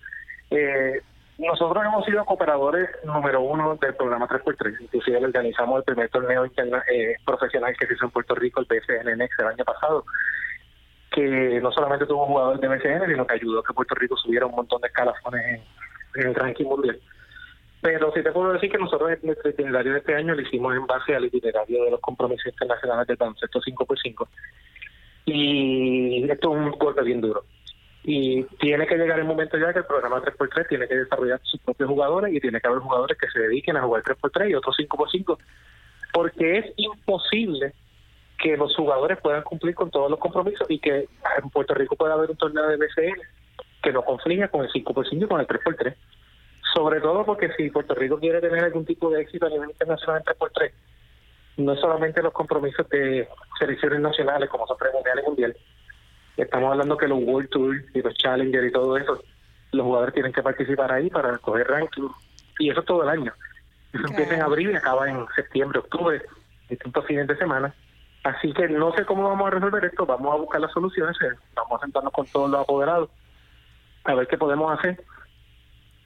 [0.48, 1.02] Eh,
[1.38, 4.80] nosotros hemos sido cooperadores número uno del programa 3x3.
[4.80, 9.18] Inclusive organizamos el primer torneo eh, profesional que se hizo en Puerto Rico, el BCN
[9.18, 10.04] Next, el año pasado
[11.10, 14.46] que no solamente tuvo jugadores de BCN, sino que ayudó a que Puerto Rico subiera
[14.46, 15.60] un montón de escalafones
[16.14, 17.00] en el ranking mundial.
[17.82, 20.86] Pero sí te puedo decir que nosotros nuestro itinerario de este año lo hicimos en
[20.86, 24.28] base al itinerario de los compromisos internacionales de baloncesto 5x5.
[25.24, 27.44] Y esto es un golpe bien duro.
[28.04, 31.60] Y tiene que llegar el momento ya que el programa 3x3 tiene que desarrollar sus
[31.60, 34.76] propios jugadores y tiene que haber jugadores que se dediquen a jugar 3x3 y otros
[34.78, 35.38] 5x5.
[36.12, 37.72] Porque es imposible
[38.38, 41.08] que los jugadores puedan cumplir con todos los compromisos y que
[41.42, 43.20] en Puerto Rico pueda haber un torneo de BCN
[43.82, 45.96] que no conflige con el 5x5 y con el 3x3
[46.72, 50.22] sobre todo porque si Puerto Rico quiere tener algún tipo de éxito a nivel internacional
[50.26, 50.72] en 3x3,
[51.58, 55.56] no solamente los compromisos de selecciones nacionales como son mundiales y mundial,
[56.36, 59.22] estamos hablando que los World Tour y los Challenger y todo eso,
[59.72, 62.08] los jugadores tienen que participar ahí para coger ranking
[62.58, 63.32] y eso todo el año.
[63.92, 66.22] Eso empieza en abril y acaba en septiembre, octubre,
[66.70, 67.74] distintos fines de semana.
[68.24, 71.36] Así que no sé cómo vamos a resolver esto, vamos a buscar las soluciones, eh,
[71.54, 73.10] vamos a sentarnos con todos los apoderados
[74.04, 75.02] a ver qué podemos hacer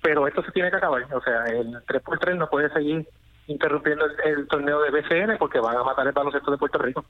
[0.06, 1.02] pero esto se tiene que acabar.
[1.12, 3.08] O sea, el 3x3 no puede seguir
[3.48, 7.04] interrumpiendo el, torneo de BCN porque van a matar el baloncesto de Puerto Rico.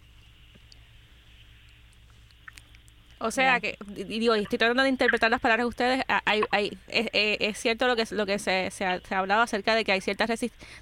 [3.19, 6.05] O sea que, digo, estoy tratando de interpretar las palabras de ustedes.
[6.25, 9.75] Hay, hay, es, eh, es, cierto lo que lo que se, se, ha, hablado acerca
[9.75, 10.25] de que hay cierta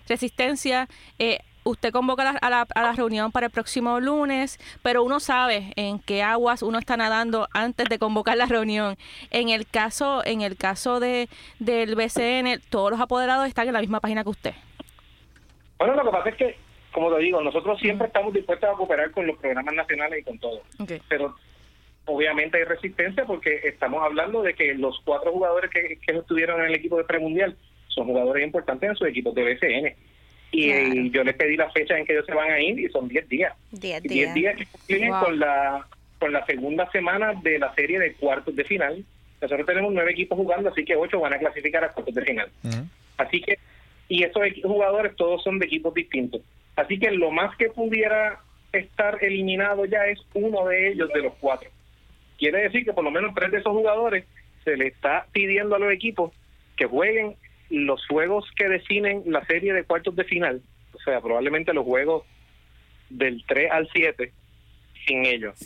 [0.07, 0.87] resistencia.
[1.19, 5.73] Eh, usted convoca a la, a la, reunión para el próximo lunes, pero uno sabe
[5.77, 8.97] en qué aguas uno está nadando antes de convocar la reunión.
[9.31, 13.81] En el caso, en el caso de del BCN, todos los apoderados están en la
[13.81, 14.55] misma página que usted.
[15.79, 16.57] Bueno, lo que pasa es que,
[16.93, 20.39] como te digo, nosotros siempre estamos dispuestos a cooperar con los programas nacionales y con
[20.39, 20.63] todo.
[21.09, 21.35] Pero
[22.07, 26.67] obviamente hay resistencia porque estamos hablando de que los cuatro jugadores que, que estuvieron en
[26.67, 27.57] el equipo de premundial
[27.89, 30.15] son jugadores importantes en sus equipos de BCN
[30.55, 33.09] y yo les pedí la fecha en que ellos se van a ir y son
[33.09, 33.55] 10 días.
[33.73, 34.03] 10 días.
[34.03, 35.87] 10 días que tienen con la
[36.19, 39.05] con la segunda semana de la serie de cuartos de final.
[39.43, 42.51] Nosotros tenemos nueve equipos jugando, así que ocho van a clasificar a cuartos de final.
[43.19, 43.59] Así que,
[44.09, 46.41] y estos jugadores todos son de equipos distintos.
[46.77, 48.41] Así que lo más que pudiera
[48.73, 51.69] estar eliminado ya es uno de ellos de los cuatro.
[52.39, 54.25] Quiere decir que por lo menos tres de esos jugadores
[54.65, 56.33] se le está pidiendo a los equipos
[56.77, 57.37] que jueguen
[57.75, 62.25] los juegos que definen la serie de cuartos de final, o sea, probablemente los juegos
[63.11, 64.33] del 3 al 7,
[65.07, 65.57] sin ellos.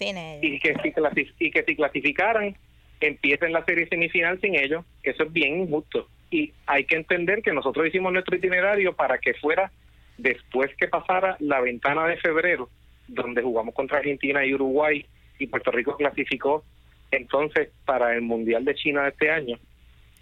[0.42, 0.94] Y, que si
[1.38, 2.57] y que si clasificaran,
[3.01, 6.09] empiecen la serie semifinal sin ellos, eso es bien injusto.
[6.31, 9.71] Y hay que entender que nosotros hicimos nuestro itinerario para que fuera
[10.16, 12.71] después que pasara la ventana de febrero,
[13.07, 15.05] donde jugamos contra Argentina y Uruguay
[15.38, 16.64] y Puerto Rico clasificó
[17.11, 19.59] entonces para el Mundial de China de este año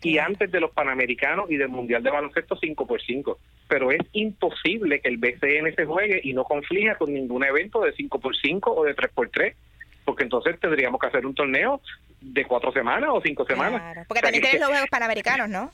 [0.02, 4.00] y antes de los Panamericanos y del Mundial de Baloncesto 5 por 5 pero es
[4.12, 8.36] imposible que el BCN se juegue y no conflija con ningún evento de 5 por
[8.36, 9.56] 5 o de 3 por 3
[10.04, 11.80] porque entonces tendríamos que hacer un torneo
[12.20, 13.80] de cuatro semanas o cinco semanas.
[13.80, 15.70] Claro, porque también tienes los Juegos Panamericanos, ¿no?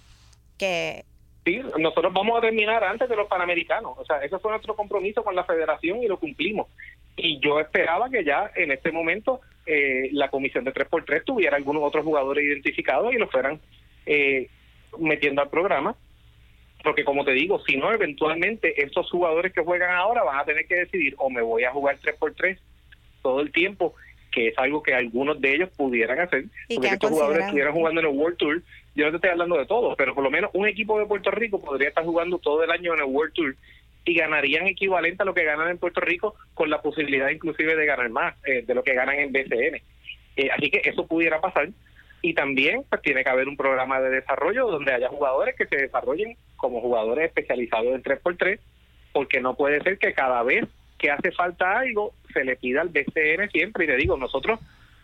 [0.58, 1.04] Que
[1.44, 3.98] Sí, nosotros vamos a terminar antes de los Panamericanos.
[3.98, 6.68] O sea, ese fue nuestro compromiso con la federación y lo cumplimos.
[7.16, 11.82] Y yo esperaba que ya en este momento eh, la comisión de 3x3 tuviera algunos
[11.82, 13.60] otros jugadores identificados y los fueran
[14.06, 14.48] eh,
[14.98, 15.96] metiendo al programa.
[16.82, 20.66] Porque como te digo, si no, eventualmente estos jugadores que juegan ahora van a tener
[20.66, 22.58] que decidir o me voy a jugar 3x3
[23.22, 23.94] todo el tiempo
[24.32, 28.06] que es algo que algunos de ellos pudieran hacer, porque estos jugadores estuvieran jugando en
[28.06, 28.62] el World Tour,
[28.94, 31.30] yo no te estoy hablando de todo, pero por lo menos un equipo de Puerto
[31.30, 33.56] Rico podría estar jugando todo el año en el World Tour
[34.04, 37.86] y ganarían equivalente a lo que ganan en Puerto Rico con la posibilidad inclusive de
[37.86, 39.80] ganar más eh, de lo que ganan en BCN.
[40.36, 41.68] Eh, así que eso pudiera pasar
[42.22, 45.76] y también pues tiene que haber un programa de desarrollo donde haya jugadores que se
[45.76, 48.58] desarrollen como jugadores especializados en 3x3
[49.12, 50.66] porque no puede ser que cada vez
[50.98, 53.84] que hace falta algo, se le pida al BCN siempre.
[53.84, 54.60] Y te digo, nosotros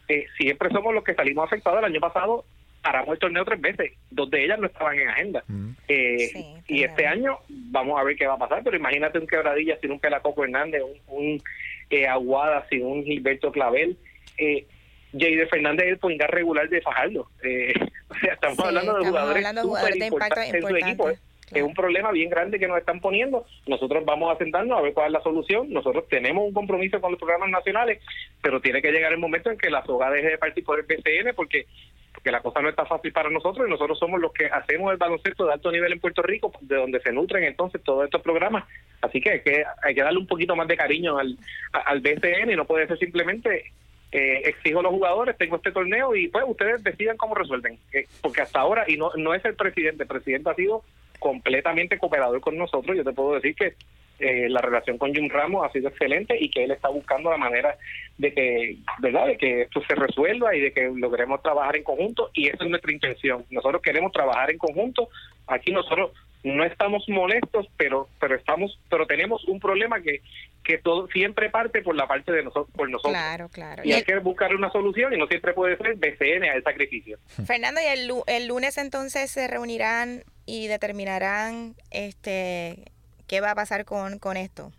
[0.06, 1.80] eh, siempre somos los que salimos afectados.
[1.80, 2.44] El año pasado
[2.82, 5.42] paramos el torneo tres veces, dos de ellas no estaban en agenda.
[5.48, 5.70] Mm.
[5.88, 9.76] Eh, y este año vamos a ver qué va a pasar, pero imagínate un quebradilla
[9.80, 11.42] sin un Pelacoco Hernández, un,
[11.90, 13.98] eh, Aguada sin un Gilberto Clavel.
[14.38, 14.66] Eh,
[15.12, 17.28] Jade Fernández es el point regular de Fajardo.
[17.42, 17.72] Eh,
[18.08, 21.10] o sea, estamos hablando de jugadores, de impacto en su equipo
[21.52, 23.46] es un problema bien grande que nos están poniendo.
[23.66, 25.72] Nosotros vamos a sentarnos a ver cuál es la solución.
[25.72, 28.02] Nosotros tenemos un compromiso con los programas nacionales,
[28.42, 30.86] pero tiene que llegar el momento en que la soga deje de partir por el
[30.86, 31.66] PCN porque
[32.12, 34.98] porque la cosa no está fácil para nosotros y nosotros somos los que hacemos el
[34.98, 38.64] baloncesto de alto nivel en Puerto Rico, de donde se nutren entonces todos estos programas.
[39.02, 41.38] Así que hay que, hay que darle un poquito más de cariño al,
[41.70, 43.70] al BCN y no puede ser simplemente
[44.10, 47.78] eh, exijo a los jugadores, tengo este torneo y pues ustedes decidan cómo resuelven.
[47.92, 50.82] Eh, porque hasta ahora, y no, no es el presidente, el presidente ha sido
[51.18, 52.96] completamente cooperador con nosotros.
[52.96, 53.74] Yo te puedo decir que
[54.20, 57.36] eh, la relación con Jim Ramos ha sido excelente y que él está buscando la
[57.36, 57.76] manera
[58.16, 62.30] de que, ¿verdad?, de que esto se resuelva y de que logremos trabajar en conjunto
[62.32, 63.44] y esa es nuestra intención.
[63.50, 65.08] Nosotros queremos trabajar en conjunto.
[65.46, 66.12] Aquí nosotros
[66.44, 70.22] no estamos molestos, pero pero estamos pero tenemos un problema que
[70.64, 73.14] que todo siempre parte por la parte de nosotros por nosotros.
[73.14, 73.82] Claro, claro.
[73.84, 77.18] Y, hay que buscar una solución y no siempre puede ser BCN al sacrificio.
[77.46, 82.92] Fernando, y el, el lunes entonces se reunirán y determinarán este
[83.26, 84.72] qué va a pasar con, con esto.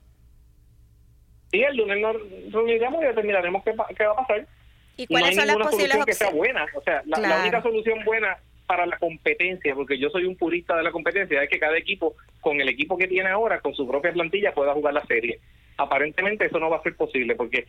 [1.51, 2.15] Sí, el lunes nos
[2.51, 4.45] reuniremos y determinaremos qué, qué va a pasar.
[4.97, 6.05] ¿Y cuáles son las posibles opciones?
[6.05, 6.65] que sea buena.
[6.75, 8.37] O sea, la, única solución buena
[8.69, 12.15] para la competencia, porque yo soy un purista de la competencia, es que cada equipo,
[12.39, 15.39] con el equipo que tiene ahora, con su propia plantilla, pueda jugar la serie.
[15.77, 17.65] Aparentemente eso no va a ser posible, porque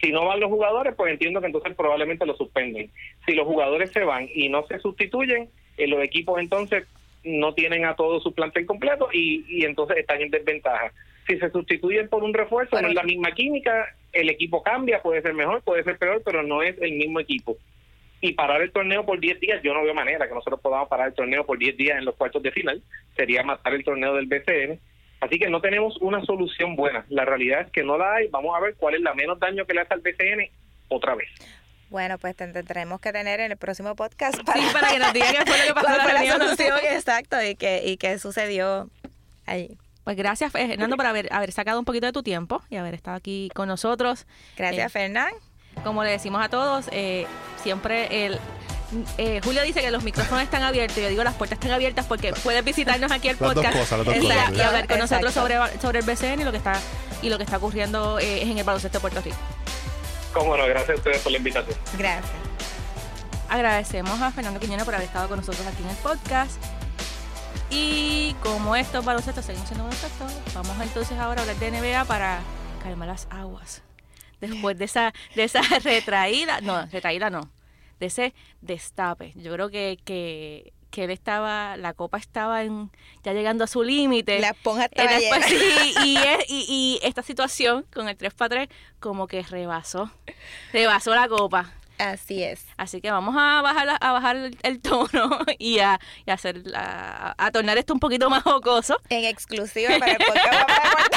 [0.00, 2.92] si no van los jugadores, pues entiendo que entonces probablemente lo suspenden.
[3.26, 6.86] Si los jugadores se van y no se sustituyen, eh, los equipos entonces
[7.24, 10.92] no tienen a todo su plantel completo y, y entonces están en desventaja.
[11.26, 15.22] Si se sustituyen por un refuerzo, no es la misma química, el equipo cambia, puede
[15.22, 17.56] ser mejor, puede ser peor, pero no es el mismo equipo.
[18.20, 21.08] Y parar el torneo por 10 días, yo no veo manera que nosotros podamos parar
[21.08, 22.82] el torneo por 10 días en los cuartos de final,
[23.14, 24.80] sería matar el torneo del BCN.
[25.20, 27.04] Así que no tenemos una solución buena.
[27.08, 28.28] La realidad es que no la hay.
[28.28, 30.50] Vamos a ver cuál es la menos daño que le hace al BCN
[30.88, 31.28] otra vez.
[31.88, 35.26] Bueno, pues tendremos que tener en el próximo podcast para, sí, para que nos diga
[35.30, 38.90] qué fue lo que pasó la, la solución exacto y qué, y qué sucedió
[39.46, 39.76] ahí.
[40.06, 43.16] Pues gracias, Fernando, por haber, haber sacado un poquito de tu tiempo y haber estado
[43.16, 44.26] aquí con nosotros.
[44.56, 45.32] Gracias, eh, Fernán.
[45.82, 47.26] Como le decimos a todos, eh,
[47.62, 48.40] siempre el...
[49.18, 50.96] Eh, Julio dice que los micrófonos están abiertos.
[50.96, 55.00] Yo digo las puertas están abiertas porque puedes visitarnos aquí al podcast y, hablar con
[55.00, 56.80] nosotros sobre, sobre el BCN y lo que está
[57.20, 59.36] y lo que está ocurriendo en el baloncesto de Puerto Rico.
[60.32, 61.76] Cómo no, gracias a ustedes por la invitación.
[61.96, 62.30] Gracias.
[63.48, 66.60] Agradecemos a Fernando Quiñones por haber estado con nosotros aquí en el podcast.
[67.70, 72.40] Y como estos baloncestos seguimos siendo baloncesto, vamos entonces ahora a hablar de NBA para
[72.82, 73.82] calmar las aguas.
[74.40, 77.50] Después de esa, de esa retraída, no, retraída no,
[78.00, 79.32] de ese destape.
[79.36, 82.90] Yo creo que, que que él estaba, la copa estaba en,
[83.22, 84.40] ya llegando a su límite.
[84.40, 85.18] La esponja estaba
[86.04, 86.18] y,
[86.48, 88.68] y, esta situación con el 3 para 3
[88.98, 90.10] como que rebasó,
[90.72, 91.70] rebasó la copa.
[91.98, 92.64] Así es.
[92.78, 97.50] Así que vamos a bajar a bajar el tono y a, y hacer a, a,
[97.50, 98.98] tornar esto un poquito más jocoso.
[99.10, 101.15] En exclusiva para el podcast.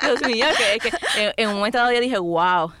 [0.04, 2.72] Dios mío, que, que en, en, un momento dado yo dije, wow,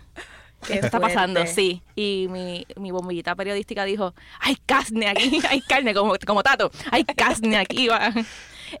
[0.66, 1.46] ¿Qué está pasando?
[1.46, 1.82] Sí.
[1.96, 7.04] Y mi, mi bombillita periodística dijo, hay carne aquí, hay carne, como, como Tato, hay
[7.04, 7.88] carne aquí.
[7.88, 8.12] Va.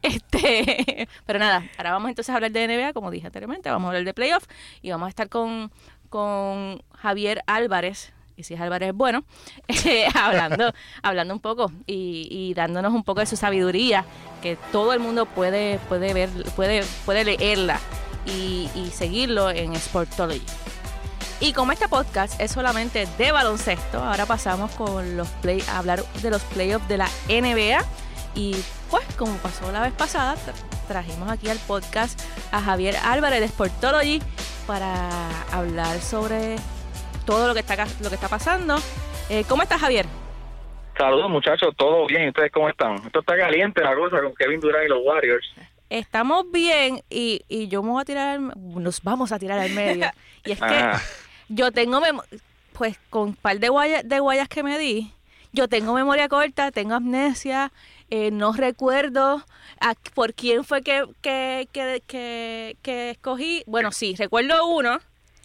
[0.02, 3.88] Este, pero nada, ahora vamos entonces a hablar de NBA, como dije anteriormente, vamos a
[3.88, 4.44] hablar de playoff
[4.82, 5.72] y vamos a estar con,
[6.08, 9.24] con Javier Álvarez, y si es Álvarez bueno,
[9.66, 10.72] eh, hablando,
[11.02, 14.04] hablando un poco y, y dándonos un poco de su sabiduría,
[14.42, 17.80] que todo el mundo puede, puede ver, puede, puede leerla
[18.26, 20.42] y, seguirlo en Sportology.
[21.40, 26.04] Y como este podcast es solamente de baloncesto, ahora pasamos con los play, a hablar
[26.22, 27.82] de los playoffs de la NBA.
[28.34, 28.56] Y
[28.90, 32.20] pues, como pasó la vez pasada, tra- trajimos aquí al podcast
[32.52, 34.20] a Javier Álvarez de Sportology
[34.66, 35.08] para
[35.50, 36.56] hablar sobre
[37.24, 38.76] todo lo que está, lo que está pasando.
[39.30, 40.06] Eh, ¿Cómo estás, Javier?
[40.98, 42.96] Saludos muchachos, todo bien, ¿ustedes cómo están?
[43.06, 45.50] Esto está caliente la cosa con Kevin Durant y los Warriors.
[45.90, 49.70] Estamos bien y, y yo me voy a tirar, al- nos vamos a tirar al
[49.72, 50.10] medio.
[50.44, 50.90] Y es que
[51.50, 52.00] yo tengo,
[52.72, 55.12] pues con un par de guayas, de guayas que me di,
[55.52, 57.72] yo tengo memoria corta, tengo amnesia,
[58.08, 59.44] eh, no recuerdo
[59.80, 63.62] a- por quién fue que, que, que, que, que escogí.
[63.66, 64.98] Bueno, sí, recuerdo uno,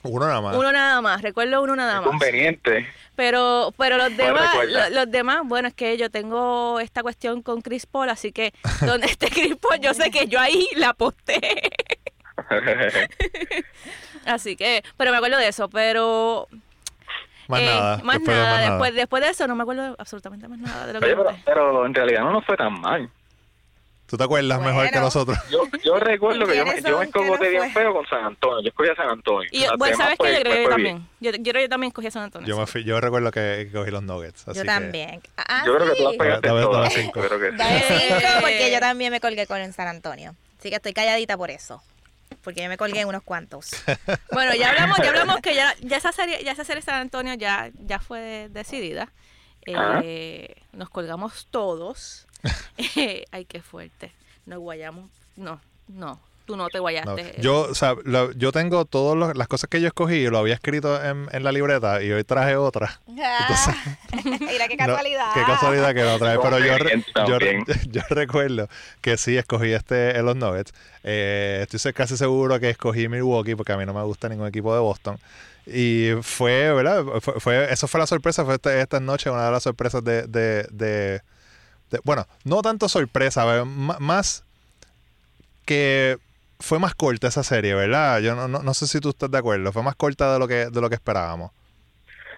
[0.04, 0.56] Uno nada más.
[0.56, 2.10] uno nada más, recuerdo uno nada más.
[2.10, 2.88] Conveniente.
[3.16, 7.62] Pero, pero los ¿Cuál demás, los demás, bueno, es que yo tengo esta cuestión con
[7.62, 8.54] Chris Paul, así que
[8.86, 11.40] donde esté Chris Paul, yo sé que yo ahí la aposté.
[14.26, 16.48] Así que, pero me acuerdo de eso, pero
[17.48, 17.98] Más eh, nada.
[18.04, 18.56] más después de nada.
[18.56, 18.70] nada.
[18.70, 21.94] Después, después de eso no me acuerdo absolutamente más nada de lo que pero en
[21.94, 23.10] realidad no nos fue tan mal.
[24.08, 25.36] ¿Tú te acuerdas mejor que nosotros?
[25.50, 28.24] Yo, yo recuerdo que yo, me- ¿Quiénes yo me que escogoté bien feo con San
[28.24, 28.62] Antonio.
[28.62, 29.50] Yo escogí a San Antonio.
[29.52, 30.18] Y yo, bueno, demás, ¿sabes qué?
[30.18, 31.10] pues, Yo creo que yo también.
[31.20, 32.48] Yo, yo creo que yo también escogí a San Antonio.
[32.48, 34.48] Yo, me fui- yo recuerdo que cogí los nuggets.
[34.48, 35.22] Así Yo que- también.
[35.38, 36.94] Ah, Yo creo que tú las pegaste todas.
[36.94, 37.22] cinco.
[37.22, 37.58] Yo creo que sí.
[37.58, 40.36] Dame cinco porque yo también me colgué con el San Antonio.
[40.60, 41.82] Así que estoy calladita por eso.
[42.44, 43.72] Porque yo me colgué en unos cuantos.
[44.32, 47.34] Bueno, ya hablamos, ya hablamos que ya, ya esa serie, ya esa serie San Antonio
[47.34, 49.12] ya, ya fue decidida.
[49.66, 52.28] Eh, nos colgamos todos.
[52.78, 54.12] Eh, ay, qué fuerte.
[54.46, 55.10] Nos guayamos.
[55.36, 56.20] No, no.
[56.46, 57.38] Tú no te No, guayaste.
[57.42, 60.54] yo, o sea, lo- yo tengo todas las cosas que yo escogí y lo había
[60.54, 63.00] escrito en, en la libreta y hoy traje otra.
[63.20, 63.76] Ah,
[64.24, 65.34] Mira qué No, casualidad.
[65.34, 66.38] qué casualidad que lo trae.
[66.40, 67.40] Pero yo, re- yo,
[67.90, 68.70] yo recuerdo
[69.02, 70.72] que sí escogí este en los Nuggets.
[71.04, 74.72] Eh, estoy casi seguro que escogí Milwaukee porque a mí no me gusta ningún equipo
[74.76, 75.18] de Boston.
[75.66, 77.04] Y fue, ¿verdad?
[77.22, 78.46] Fue, fue- eso fue la sorpresa.
[78.46, 81.22] Fue este- esta noche una de las sorpresas de, de, de-
[82.04, 84.44] bueno, no tanto sorpresa, más
[85.66, 86.18] que
[86.60, 88.20] fue más corta esa serie, ¿verdad?
[88.22, 89.72] Yo no, no, no sé si tú estás de acuerdo.
[89.72, 91.52] Fue más corta de lo que, de lo que esperábamos.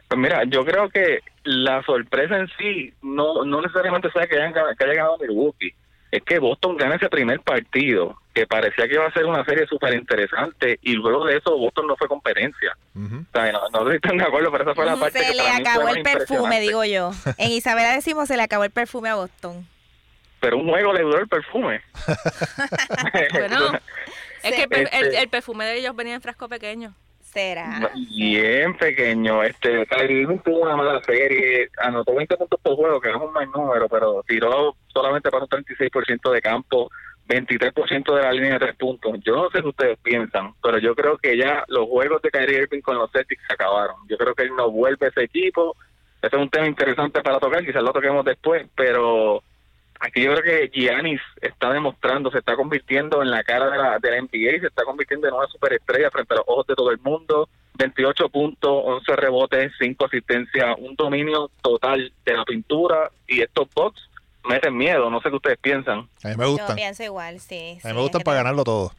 [0.08, 4.54] Pues mira, yo creo que la sorpresa en sí no, no necesariamente sea que, hayan,
[4.54, 5.74] que haya ganado Milwaukee.
[6.12, 9.66] Es que Boston gana ese primer partido, que parecía que iba a ser una serie
[9.66, 12.78] súper interesante, y luego de eso Boston no fue competencia.
[12.94, 13.16] Ujú.
[13.18, 15.26] O sea, no, no sé si están de acuerdo, pero esa fue la parte Se
[15.26, 17.12] que le para mí fue acabó el perfume, digo yo.
[17.40, 19.66] En Isabela decimos se le acabó el perfume a Boston.
[20.40, 21.82] Pero un juego le duró el perfume.
[23.34, 23.72] Bueno,
[24.44, 26.94] es que el, per- el- Este- el perfume de ellos venía en frasco pequeño.
[27.22, 27.92] Será.
[28.16, 29.44] Bien pequeño.
[29.44, 29.86] Este,
[30.44, 34.24] tuvo una mala serie, anotó 20 puntos por juego, que es un mal número, pero
[34.28, 36.90] tiró solamente para un 36% de campo,
[37.28, 39.20] 23% de la línea de tres puntos.
[39.26, 42.64] Yo no sé qué ustedes piensan, pero yo creo que ya los juegos de Kyrie
[42.64, 43.96] Irving con los Celtics se acabaron.
[44.08, 45.76] Yo creo que él no vuelve ese equipo.
[46.22, 49.44] Ese es un tema interesante para tocar, quizás lo toquemos después, pero
[50.00, 54.00] aquí yo creo que Giannis está demostrando, se está convirtiendo en la cara de la,
[54.00, 56.76] de la NBA y se está convirtiendo en una superestrella frente a los ojos de
[56.76, 57.50] todo el mundo.
[57.78, 64.10] 28 puntos, 11 rebotes, 5 asistencias, un dominio total de la pintura y estos box
[64.48, 66.00] meten miedo, no sé qué ustedes piensan.
[66.24, 66.76] A mí me Yo gustan.
[66.76, 67.80] pienso igual, sí.
[67.84, 68.92] A mí me gustan para ganarlo todo.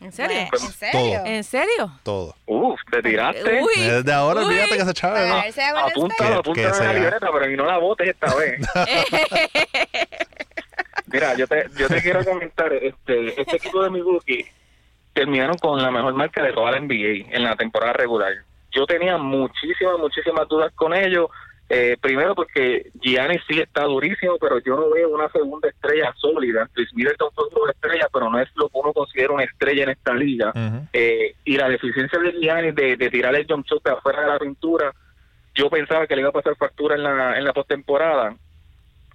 [0.00, 0.38] ¿En serio?
[0.38, 1.22] ¿En serio?
[1.26, 1.92] ¿En serio?
[2.02, 2.34] Todo.
[2.46, 3.62] Uf, te tiraste.
[3.62, 4.46] Uy, Desde ahora uy.
[4.46, 5.28] olvídate que se chave.
[5.28, 5.34] ¿no?
[5.78, 8.60] Apúntalo, apúntalo que en la libreta, pero y no la botes esta vez.
[11.06, 14.46] Mira, yo te, yo te quiero comentar, este, este equipo de Milwaukee
[15.12, 18.32] terminaron con la mejor marca de toda la NBA en la temporada regular.
[18.72, 21.26] Yo tenía muchísimas, muchísimas dudas con ellos.
[21.72, 26.68] Eh, primero porque Giannis sí está durísimo, pero yo no veo una segunda estrella sólida.
[26.72, 29.90] Chris Middleton fue una estrella, pero no es lo que uno considera una estrella en
[29.90, 30.52] esta liga.
[30.92, 34.26] Eh, y la deficiencia de Giannis de, de tirar el jump shot de afuera de
[34.28, 34.92] la pintura,
[35.54, 38.34] yo pensaba que le iba a pasar factura en la, en la postemporada,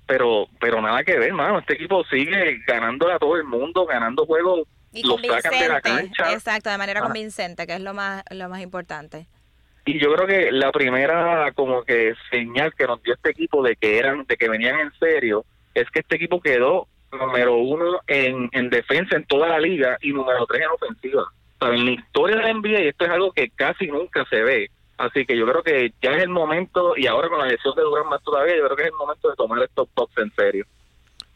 [0.07, 1.59] pero pero nada que ver, mano.
[1.59, 5.81] Este equipo sigue ganándole a todo el mundo, ganando juegos, Y los sacan de la
[5.81, 6.15] convincente.
[6.17, 6.33] cancha.
[6.33, 7.03] Exacto, de manera Ah.
[7.03, 9.27] convincente, que es lo más, lo más importante.
[9.85, 13.75] Y yo creo que la primera como que señal que nos dio este equipo de
[13.75, 18.49] que eran, de que venían en serio, es que este equipo quedó número uno en,
[18.51, 21.23] en defensa en toda la liga y número tres en ofensiva.
[21.59, 24.71] O en la historia de la NBA esto es algo que casi nunca se ve.
[24.97, 27.81] Así que yo creo que ya es el momento, y ahora con la lesión de
[27.83, 30.65] Durant más todavía, yo creo que es el momento de tomar estos tops en serio.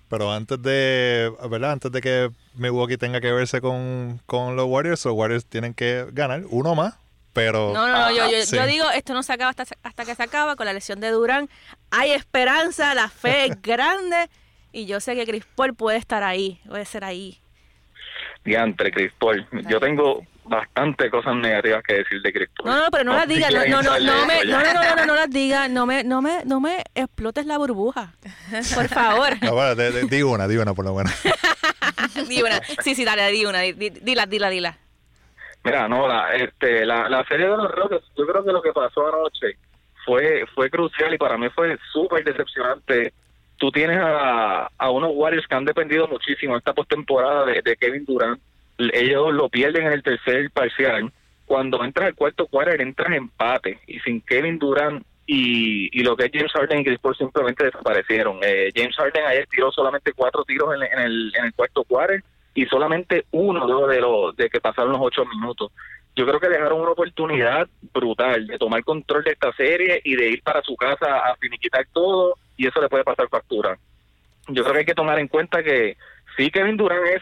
[0.10, 1.74] Pero antes de, ¿verdad?
[1.74, 6.06] Antes de que Milwaukee tenga que verse con, con los Warriors, los Warriors tienen que
[6.14, 6.98] ganar uno más
[7.34, 7.72] pero...
[7.74, 8.56] No, no, no, yo, yo, Sí.
[8.56, 11.10] yo digo, esto no se acaba hasta, hasta que se acaba con la lesión de
[11.12, 11.50] Durán.
[11.92, 14.30] Hay esperanza, la fe es grande
[14.72, 17.40] y yo sé que Chris Paul puede estar ahí, puede ser ahí.
[18.44, 19.46] Diantre, Chris Paul.
[19.68, 22.70] Yo tengo bastante cosas negativas que decir de Chris Paul.
[22.70, 25.06] No, no, pero no las digas, no, no, no, no, me, no, no, no, no,
[25.06, 28.14] no las digas, no me, no me, no me explotes la burbuja,
[28.74, 29.38] por favor.
[29.44, 31.14] No, bueno, di una, di una por lo menos.
[32.28, 32.62] Di una.
[32.84, 34.78] Sí, sí, dale, di una, di- di- dila, dila, dila.
[35.64, 38.72] Mira, no, la, este, la, la serie de los Rockets, yo creo que lo que
[38.72, 39.58] pasó anoche
[40.06, 43.14] fue fue crucial y para mí fue súper decepcionante.
[43.58, 48.42] Tú tienes a, a unos Warriors que han dependido muchísimo esta postemporada de, Kevin Durant.
[48.78, 51.12] Ellos lo pierden en el tercer parcial.
[51.46, 56.26] Cuando entras al cuarto quarter, entras empate y sin Kevin Durant y, y lo que
[56.26, 58.40] es James Harden y Chris simplemente desaparecieron.
[58.42, 62.24] Eh, James Harden ayer tiró solamente cuatro tiros en, en el, en el cuarto quarter
[62.54, 65.72] y solamente uno de, lo, de que pasaron los ocho minutos.
[66.16, 70.30] Yo creo que dejaron una oportunidad brutal de tomar control de esta serie y de
[70.30, 73.78] ir para su casa a finiquitar todo y eso le puede pasar factura.
[74.48, 75.96] Yo creo que hay que tomar en cuenta que
[76.36, 77.22] sí, Kevin Durant es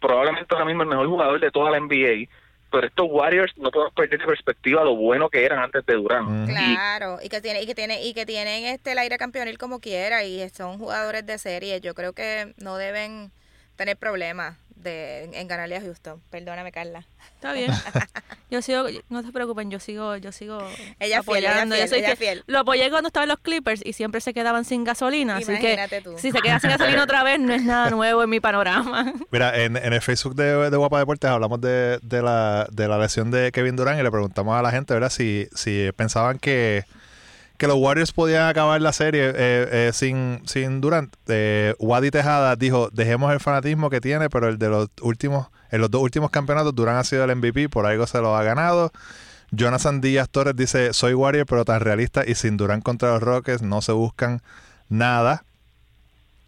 [0.00, 2.28] probablemente ahora mismo el mejor jugador de toda la NBA,
[2.70, 6.28] pero estos Warriors no podemos perder de perspectiva lo bueno que eran antes de Durant.
[6.28, 6.50] Mm.
[6.50, 9.58] Y- Claro, y que tiene y que tiene y que tienen este el aire campeonil
[9.58, 11.80] como quiera y son jugadores de serie.
[11.80, 13.30] Yo creo que no deben
[13.76, 16.20] tener problemas de en ganarle a Houston.
[16.30, 17.06] Perdóname, Carla.
[17.36, 17.70] Está bien.
[18.50, 20.58] Yo sigo, no se preocupen, yo sigo, yo sigo
[21.00, 21.74] Ella es fiel, ella apoyando.
[21.74, 22.18] Yo fiel, soy ella fiel.
[22.18, 22.44] fiel.
[22.46, 25.38] Lo apoyé cuando estaba en los Clippers y siempre se quedaban sin gasolina.
[25.38, 26.18] Así Imagínate que tú.
[26.18, 29.12] si se queda sin gasolina otra vez, no es nada nuevo en mi panorama.
[29.32, 32.96] Mira, en, en el Facebook de, de Guapa Deportes hablamos de, de, la, de la
[32.98, 35.10] lesión de Kevin Durant y le preguntamos a la gente, ¿verdad?
[35.10, 36.84] Si, si pensaban que,
[37.56, 41.14] que los Warriors podían acabar la serie eh, eh, sin, sin Durant.
[41.28, 45.80] Eh, Wadi Tejada dijo, dejemos el fanatismo que tiene, pero el de los últimos, en
[45.80, 48.92] los dos últimos campeonatos Durant ha sido el MVP, por algo se lo ha ganado.
[49.50, 53.62] Jonathan Díaz Torres dice, soy Warrior pero tan realista y sin Durant contra los Rockets
[53.62, 54.42] no se buscan
[54.88, 55.44] nada.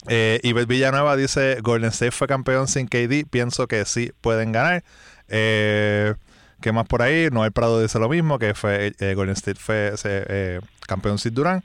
[0.09, 4.85] Eh, Villanueva dice, Golden State fue campeón sin KD, pienso que sí pueden ganar.
[5.29, 6.15] Eh,
[6.61, 7.29] ¿Qué más por ahí?
[7.31, 9.93] Noel Prado dice lo mismo, que fue eh, Golden State fue
[10.87, 11.65] campeón sin Durant.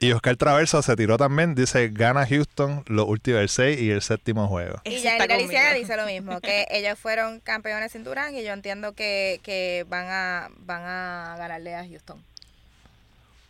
[0.00, 4.00] Y Oscar Traverso se tiró también, dice, gana Houston los últimos el 6 y el
[4.00, 4.80] séptimo juego.
[4.84, 5.74] Y ya conmigo.
[5.74, 10.06] dice lo mismo, que ellos fueron campeones en Durán y yo entiendo que, que van
[10.08, 12.22] a van a ganarle a Houston.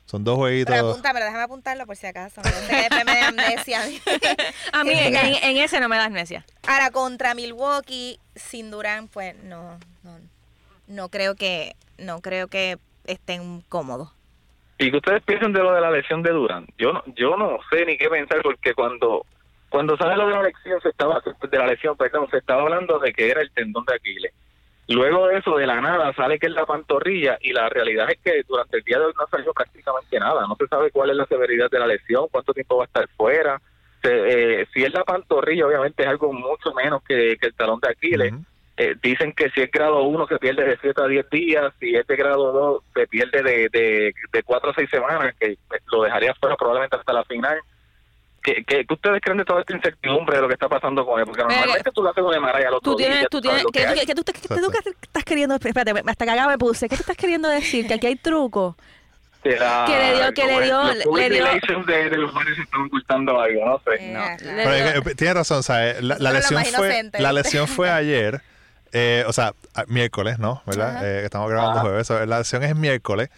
[0.07, 0.75] Son dos Pero jueguitos.
[0.75, 2.41] apúntamelo, déjame apuntarlo por si acaso.
[2.43, 3.83] No sé que después me amnesia.
[4.73, 6.47] A mí en, en- en ese no me da amnesia.
[6.67, 10.19] Ahora, contra Milwaukee, sin Durán, pues no, no,
[10.87, 14.09] no creo que, no creo que estén cómodos.
[14.79, 16.69] ¿Y que ustedes piensan de lo de la lesión de Durant?
[16.79, 19.25] Yo no, yo no sé ni qué pensar porque cuando
[19.69, 22.99] cuando sale lo de la lesión se estaba de la lesión, perdón, se estaba hablando
[22.99, 24.33] de que era el tendón de Aquiles.
[24.89, 28.19] Luego de eso, de la nada, sale que es la pantorrilla y la realidad es
[28.25, 30.47] que durante el día de hoy no salió prácticamente nada.
[30.47, 33.07] No se sabe cuál es la severidad de la lesión, cuánto tiempo va a estar
[33.09, 33.61] fuera.
[34.03, 37.91] Se- eh, si es la pantorrilla, obviamente es algo mucho menos que, el talón de
[37.91, 38.33] Aquiles.
[38.81, 41.97] Eh, dicen que si es grado 1 se pierde de 7 a 10 días, si
[41.97, 45.59] es de grado 2 se pierde de, de, de 4 a 6 semanas, que eh,
[45.91, 47.59] lo dejaría fuera probablemente hasta la final.
[48.41, 51.19] ¿Qué, qué, qué ustedes creen de toda esta incertidumbre de lo que está pasando con
[51.19, 51.27] él?
[51.27, 53.71] Porque normalmente tú lo haces con Emaray al otro Tú tienes, día, tú tienes, lo
[53.71, 54.71] ¿qué, que qué tú, qué tú
[55.03, 55.57] estás queriendo?
[55.57, 56.89] Espérate, hasta que acá me puse.
[56.89, 57.89] ¿Qué tú estás queriendo decir?
[57.89, 58.77] Que aquí hay truco.
[59.45, 62.59] La- que le dio- que le dio- los public le dio- de, de los Warriors
[62.61, 64.05] están ocultando algo, no sé.
[64.05, 66.03] Eh, No, Pero es que, eh, tiene razón, ¿sabes?
[66.03, 67.21] La, la lo lesión fue, inocente.
[67.21, 68.41] la lesión fue ayer,
[68.93, 70.63] eh, o sea, a- miércoles, ¿no?
[70.67, 71.05] ¿Verdad?
[71.07, 71.89] Eh, estamos grabando Ajá.
[71.89, 72.11] jueves.
[72.29, 73.29] La lesión es miércoles.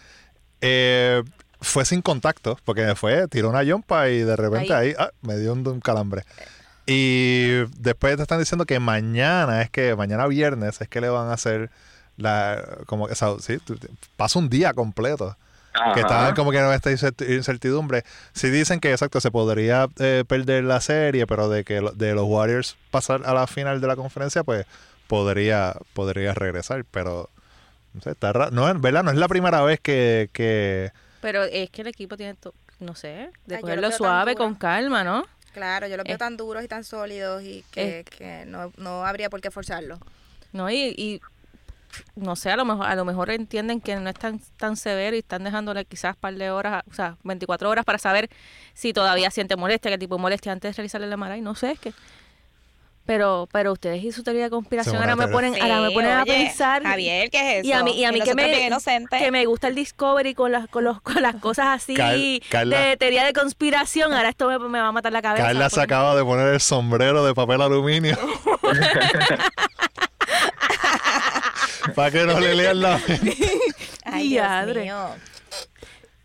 [0.61, 1.23] Eh,
[1.59, 5.53] fue sin contacto, porque fue, tiró una yompa y de repente ahí, ah, me dio
[5.53, 6.23] un, un calambre.
[6.87, 7.49] Y
[7.79, 11.33] después te están diciendo que mañana, es que mañana viernes, es que le van a
[11.33, 11.69] hacer
[12.17, 13.57] la, como que, o sea, sí,
[14.17, 15.37] pasa un día completo
[15.73, 15.93] Ajá.
[15.93, 18.03] que estaban como que en esta incert- incertidumbre.
[18.33, 22.25] Sí dicen que exacto, se podría eh, perder la serie, pero de que de los
[22.25, 24.65] Warriors pasar a la final de la conferencia, pues
[25.11, 26.85] podría, podría regresar.
[26.85, 27.29] Pero
[27.93, 28.51] no sé, está raro.
[28.51, 29.03] No, es- ¿verdad?
[29.03, 30.91] No es la primera vez que, que
[31.21, 35.03] Pero es que el equipo tiene, to- no sé, de Ay, cogerlo suave, con calma,
[35.03, 35.25] ¿no?
[35.53, 39.29] Claro, yo los veo tan duros y tan sólidos y que, que no, no habría
[39.29, 39.99] por qué forzarlo.
[40.53, 41.21] No, y, y
[42.15, 45.13] no sé, a lo mejor a lo mejor entienden que no es tan, tan severo
[45.15, 48.29] y están dejándole quizás un par de horas, o sea, 24 horas para saber
[48.73, 51.71] si todavía siente molestia, qué tipo de molestia antes de realizarle la MRI, no sé,
[51.71, 51.93] es que
[53.05, 56.11] pero pero ustedes y su teoría de conspiración ahora me ponen Sí, ahora me ponen
[56.11, 57.67] a pensar Javier, ¿qué es eso?
[57.69, 58.69] y a mí y a mí que me
[59.09, 62.15] que me gusta el Discovery con las con, los, con las cosas así Car-
[62.49, 65.43] Carla- de teoría de conspiración, ahora esto me, me va a matar la cabeza.
[65.45, 68.17] Carla se acaba de poner el sombrero de papel aluminio.
[71.95, 73.37] Para que no le lean la mente.
[74.05, 74.45] Ay, Dios
[74.75, 75.07] mío.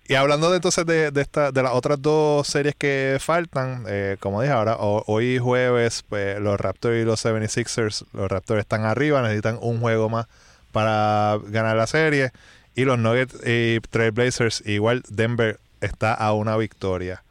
[0.08, 4.40] Y hablando entonces de, de, esta, de las otras dos series que faltan, eh, como
[4.40, 9.20] dije ahora, ho- hoy jueves, pues, los Raptors y los 76ers, los Raptors están arriba,
[9.22, 10.26] necesitan un juego más
[10.70, 12.30] para ganar la serie.
[12.76, 17.24] Y los Nuggets y Trailblazers, igual Denver está a una victoria.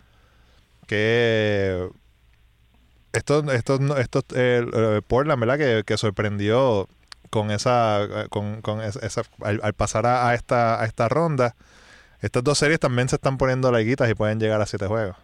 [0.88, 1.88] Que
[3.14, 5.58] estos, estos, estos eh, Portland, ¿verdad?
[5.58, 6.88] Que, que sorprendió
[7.30, 11.56] con esa, con, con esa, al, al pasar a esta, a esta ronda.
[12.22, 15.16] Estas dos series también se están poniendo larguitas y pueden llegar a siete juegos.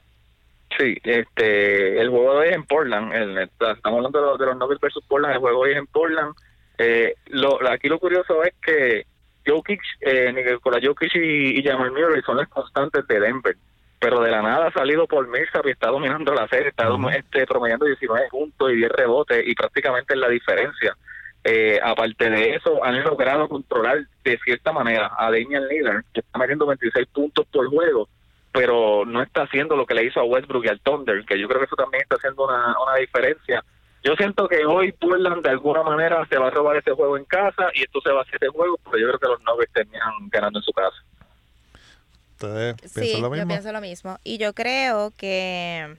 [0.78, 3.14] Sí, este, el juego hoy es en Portland.
[3.14, 5.36] El, estamos hablando de los, de los versus Portland.
[5.36, 6.34] El juego hoy es en Portland.
[6.78, 9.06] Eh, lo, aquí lo curioso es que
[9.46, 13.56] Jokic, eh, Nikola Jokic y, y Jamal Murray son las constantes de Denver.
[14.00, 16.70] Pero de la nada ha salido por Millsap y está dominando la serie.
[16.70, 17.10] Está Ujú.
[17.10, 20.96] este, promediando 19 puntos y 10 rebotes y prácticamente es la diferencia.
[21.44, 26.38] Eh, aparte de eso, han logrado controlar de cierta manera a Damian Lillard, que está
[26.38, 28.08] metiendo 26 puntos por juego,
[28.52, 31.48] pero no está haciendo lo que le hizo a Westbrook y al Thunder, que yo
[31.48, 33.64] creo que eso también está haciendo una, una diferencia.
[34.04, 37.26] Yo siento que hoy Portland de alguna manera se va a robar ese juego en
[37.26, 39.74] casa y esto se va a hacer de juego, pero yo creo que los Nuggets
[39.74, 40.98] terminan ganando en su casa.
[42.34, 43.48] ¿Ustedes Sí, lo yo mismo?
[43.48, 44.18] pienso lo mismo.
[44.24, 45.96] Y yo creo que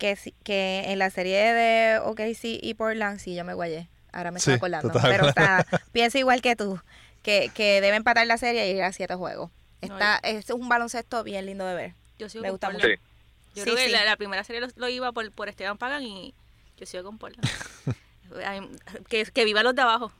[0.00, 3.88] que, sí- que en la serie de OKC y Portland, sí, yo me guayé.
[4.12, 4.92] Ahora me Sí, estoy acordando.
[5.00, 6.80] Pero está, pienso igual que tú,
[7.22, 9.50] que, que debe empatar la serie y ir a siete juegos.
[9.80, 11.94] Está, es un baloncesto bien lindo de ver.
[12.18, 12.94] Yo sigo Me gusta Portland.
[12.96, 13.00] Sí.
[13.54, 13.92] Yo Sí, creo que sí.
[13.92, 16.34] La, la primera serie lo, lo iba por, por Esteban Pagan y
[16.76, 17.48] yo sigo con Portland.
[19.08, 20.12] Que, que viva los de abajo.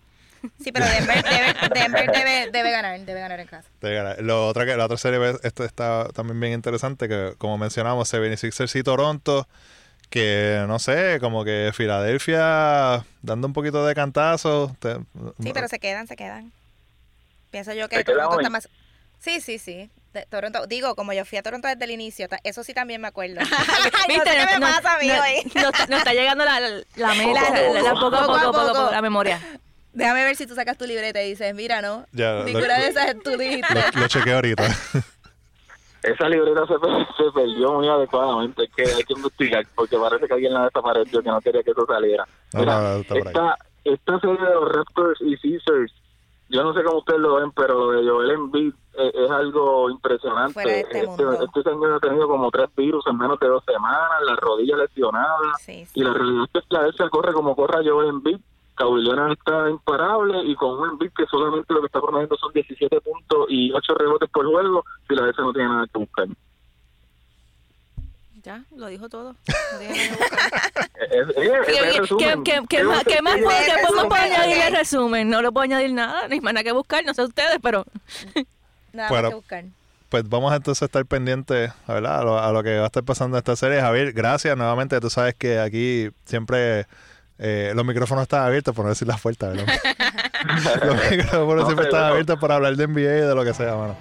[0.62, 3.68] Sí, pero Denver, debe, Denver debe, debe ganar, debe ganar en casa.
[3.80, 4.14] Te gana.
[4.20, 8.12] Lo otra que, la otra serie ves, esto está también bien interesante, que como mencionamos,
[8.12, 9.46] 76ers y Toronto,
[10.08, 14.74] que no sé, como que Filadelfia dando un poquito de cantazo.
[14.80, 14.96] te-
[15.42, 16.52] Sí, pero se quedan, se quedan.
[17.50, 18.68] Pienso yo que ¿Se quedan Toronto está más...
[19.18, 19.90] Sí, sí, sí.
[20.14, 23.08] De- Toronto, digo, como yo fui a Toronto desde el inicio, eso sí también me
[23.08, 23.34] acuerdo.
[23.40, 25.52] no sé qué me No- pasa a mí no- hoy.
[25.54, 28.10] no está- no está llegando la, la, la mente, Poco a la- la- la- poco.
[28.10, 28.66] poco a Poco poco.
[28.74, 29.40] poco, la memoria.
[29.92, 32.88] Déjame ver si tú sacas tu libreta y dices, mira, no, Ya, ninguna lo- de
[32.88, 33.74] esas tú dijiste.
[33.94, 34.64] Lo, lo chequeo ahorita.
[36.02, 40.26] Esa libreta se, per- se perdió muy adecuadamente, es que hay que investigar, porque parece
[40.26, 42.26] que alguien la desapareció, que no quería que eso saliera.
[42.54, 45.92] No, Mira, no, no, esta, esta serie de los Raptors y Caesars,
[46.48, 49.90] yo no sé cómo ustedes lo ven, pero lo de Joel Embiid eh, es algo
[49.90, 50.54] impresionante.
[50.54, 51.32] Fuera de este mundo.
[51.44, 55.36] este señor ha tenido como tres virus en menos de dos semanas, la rodilla lesionada,
[55.60, 56.00] Sí, sí.
[56.00, 58.38] y la realidad es que Filadelfia corre como corra Joel Embiid.
[58.80, 62.50] Kawhi Leonard está imparable y con un Embiid que solamente lo que está promediando son
[62.54, 66.28] 17 puntos y 8 rebotes por juego, Filadelfia no tiene nada que buscar.
[68.42, 69.36] Ya, lo dijo todo.
[72.70, 75.28] ¿Qué, el más, puedo, añadir al resumen?
[75.28, 77.84] No le puedo añadir nada, ni más nada que buscar, no sé ustedes, pero
[78.94, 79.22] Nada Bueno.
[79.24, 79.64] más que buscar.
[80.08, 82.20] Pues vamos entonces a estar pendientes ¿verdad?
[82.20, 83.82] A, lo, a lo que va a estar pasando en esta serie.
[83.82, 84.98] Javier, gracias nuevamente.
[85.00, 86.86] Tú sabes que aquí siempre
[87.40, 89.54] eh, los micrófonos están abiertos, por no decir las puertas.
[89.56, 89.66] ¿verdad?
[90.84, 93.54] los micrófonos No, siempre están pero- abiertos para hablar de NBA y de lo que
[93.54, 93.96] sea, mano.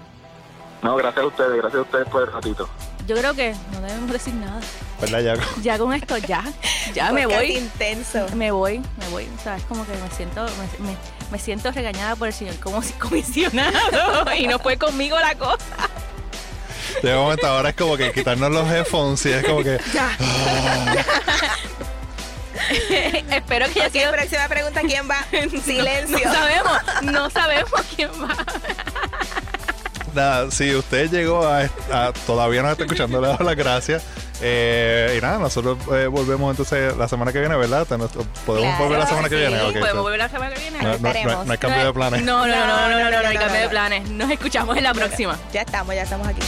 [0.82, 2.70] No, gracias a ustedes, gracias a ustedes por el ratito.
[3.06, 4.62] yo creo que no debemos decir nada.
[5.02, 5.42] ¿Verdad, Yaco?
[5.62, 6.44] Ya con esto, ya,
[6.94, 7.58] ya me voy.
[7.58, 8.26] intenso.
[8.36, 9.28] Me voy, me voy.
[9.38, 10.44] O sea, es como que me siento,
[10.80, 10.98] me, me-
[11.32, 15.62] me siento regañada por el señor como si comisionado y no fue conmigo la cosa.
[17.04, 19.78] Un momento ahora es como que quitarnos los headphones y es como que
[23.32, 24.12] Espero que haya Ok, sido.
[24.12, 25.26] próxima pregunta, ¿quién va?
[25.52, 26.20] No Silencio.
[26.32, 28.36] sabemos, no sabemos quién va.
[30.14, 34.04] nada, si usted llegó a, a- todavía nos está escuchando, le damos las gracias.
[34.42, 37.86] Eh, y nada, nosotros eh, volvemos entonces la semana que viene, ¿verdad?
[37.86, 38.10] Podemos
[38.46, 39.62] Claro, volver la semana que sí, viene.
[39.62, 40.78] Ok, Podemos so- volver la semana que viene.
[40.80, 42.24] no, no- no- no hay cambio de planes.
[42.24, 43.64] No, no, no, no, no, no, no, no, hay no, cambio no.
[43.64, 44.10] de planes.
[44.10, 45.38] Nos escuchamos en la próxima.
[45.52, 46.42] Ya estamos, ya estamos aquí.